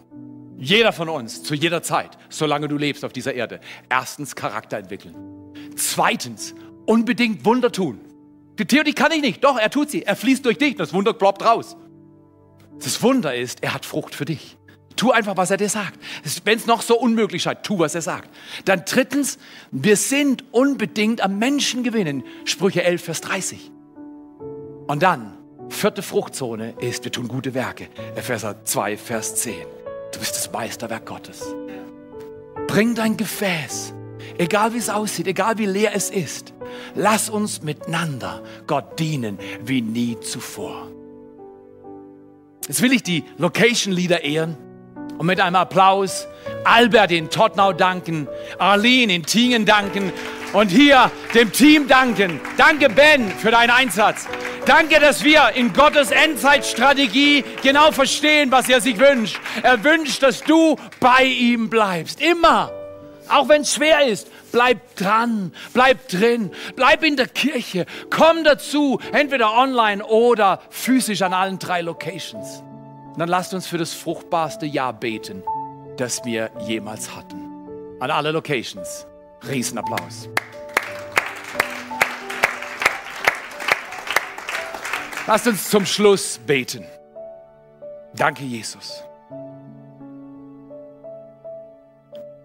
[0.58, 3.60] Jeder von uns, zu jeder Zeit, solange du lebst auf dieser Erde.
[3.88, 5.14] Erstens Charakter entwickeln.
[5.74, 6.54] Zweitens,
[6.84, 8.00] unbedingt Wunder tun.
[8.58, 9.42] Die Theorie kann ich nicht.
[9.42, 10.02] Doch, er tut sie.
[10.02, 10.76] Er fließt durch dich.
[10.76, 11.76] Das Wunder ploppt raus.
[12.82, 14.56] Das Wunder ist, er hat Frucht für dich.
[14.96, 15.98] Tu einfach, was er dir sagt.
[16.44, 18.30] Wenn es noch so unmöglich scheint, tu, was er sagt.
[18.64, 19.38] Dann drittens,
[19.70, 22.24] wir sind unbedingt am Menschen gewinnen.
[22.44, 23.70] Sprüche 11, Vers 30.
[24.88, 27.88] Und dann, vierte Fruchtzone ist, wir tun gute Werke.
[28.16, 29.54] Epheser 2, Vers 10.
[30.12, 31.44] Du bist das Meisterwerk Gottes.
[32.66, 33.94] Bring dein Gefäß,
[34.36, 36.54] egal wie es aussieht, egal wie leer es ist.
[36.96, 40.90] Lass uns miteinander Gott dienen wie nie zuvor.
[42.66, 44.56] Jetzt will ich die Location Leader ehren
[45.18, 46.26] und mit einem Applaus
[46.64, 48.28] Albert in Tottenau danken,
[48.58, 50.12] Arlene in Tingen danken
[50.52, 52.40] und hier dem Team danken.
[52.56, 54.26] Danke Ben für deinen Einsatz.
[54.66, 59.40] Danke, dass wir in Gottes Endzeitstrategie genau verstehen, was er sich wünscht.
[59.62, 62.20] Er wünscht, dass du bei ihm bleibst.
[62.20, 62.77] Immer.
[63.28, 69.00] Auch wenn es schwer ist, bleib dran, bleib drin, bleib in der Kirche, komm dazu,
[69.12, 72.62] entweder online oder physisch an allen drei Locations.
[73.12, 75.42] Und dann lasst uns für das fruchtbarste Jahr beten,
[75.96, 77.44] das wir jemals hatten.
[78.00, 79.06] An alle Locations.
[79.46, 80.28] Riesenapplaus.
[85.26, 86.86] Lasst uns zum Schluss beten.
[88.14, 89.04] Danke, Jesus,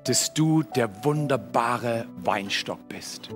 [0.05, 3.29] dass du der wunderbare Weinstock bist.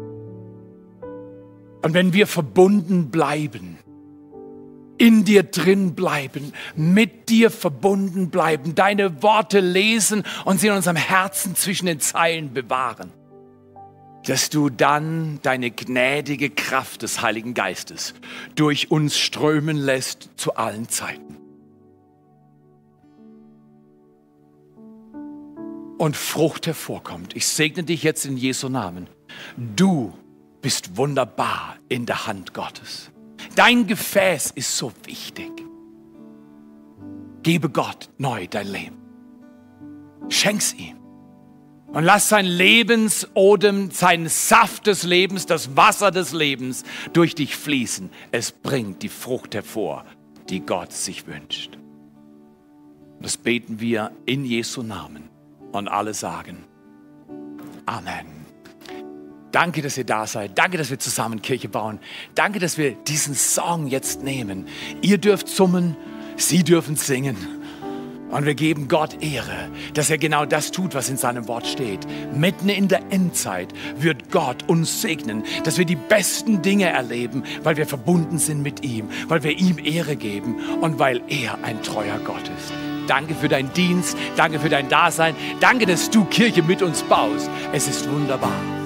[1.81, 3.77] Und wenn wir verbunden bleiben,
[4.97, 10.97] in dir drin bleiben, mit dir verbunden bleiben, deine Worte lesen und sie in unserem
[10.97, 13.11] Herzen zwischen den Zeilen bewahren,
[14.25, 18.13] dass du dann deine gnädige Kraft des Heiligen Geistes
[18.55, 21.36] durch uns strömen lässt zu allen Zeiten.
[25.97, 27.35] Und Frucht hervorkommt.
[27.35, 29.07] Ich segne dich jetzt in Jesu Namen.
[29.75, 30.13] Du
[30.61, 33.11] bist wunderbar in der Hand Gottes.
[33.55, 35.51] Dein Gefäß ist so wichtig.
[37.41, 38.97] Gebe Gott neu dein Leben.
[40.29, 40.97] Schenk's ihm.
[41.87, 46.83] Und lass sein Lebensodem, sein Saft des Lebens, das Wasser des Lebens
[47.13, 48.09] durch dich fließen.
[48.31, 50.05] Es bringt die Frucht hervor,
[50.49, 51.77] die Gott sich wünscht.
[53.21, 55.29] Das beten wir in Jesu Namen.
[55.77, 56.65] Und alle sagen
[57.85, 58.25] Amen.
[59.51, 60.57] Danke, dass ihr da seid.
[60.57, 61.99] Danke, dass wir zusammen Kirche bauen.
[62.33, 64.67] Danke, dass wir diesen Song jetzt nehmen.
[65.01, 65.95] Ihr dürft summen,
[66.35, 67.37] sie dürfen singen.
[68.29, 72.05] Und wir geben Gott Ehre, dass er genau das tut, was in seinem Wort steht.
[72.33, 77.77] Mitten in der Endzeit wird Gott uns segnen, dass wir die besten Dinge erleben, weil
[77.77, 82.19] wir verbunden sind mit ihm, weil wir ihm Ehre geben und weil er ein treuer
[82.25, 82.86] Gott ist.
[83.07, 87.49] Danke für deinen Dienst, danke für dein Dasein, danke, dass du Kirche mit uns baust.
[87.73, 88.76] Es ist wunderbar.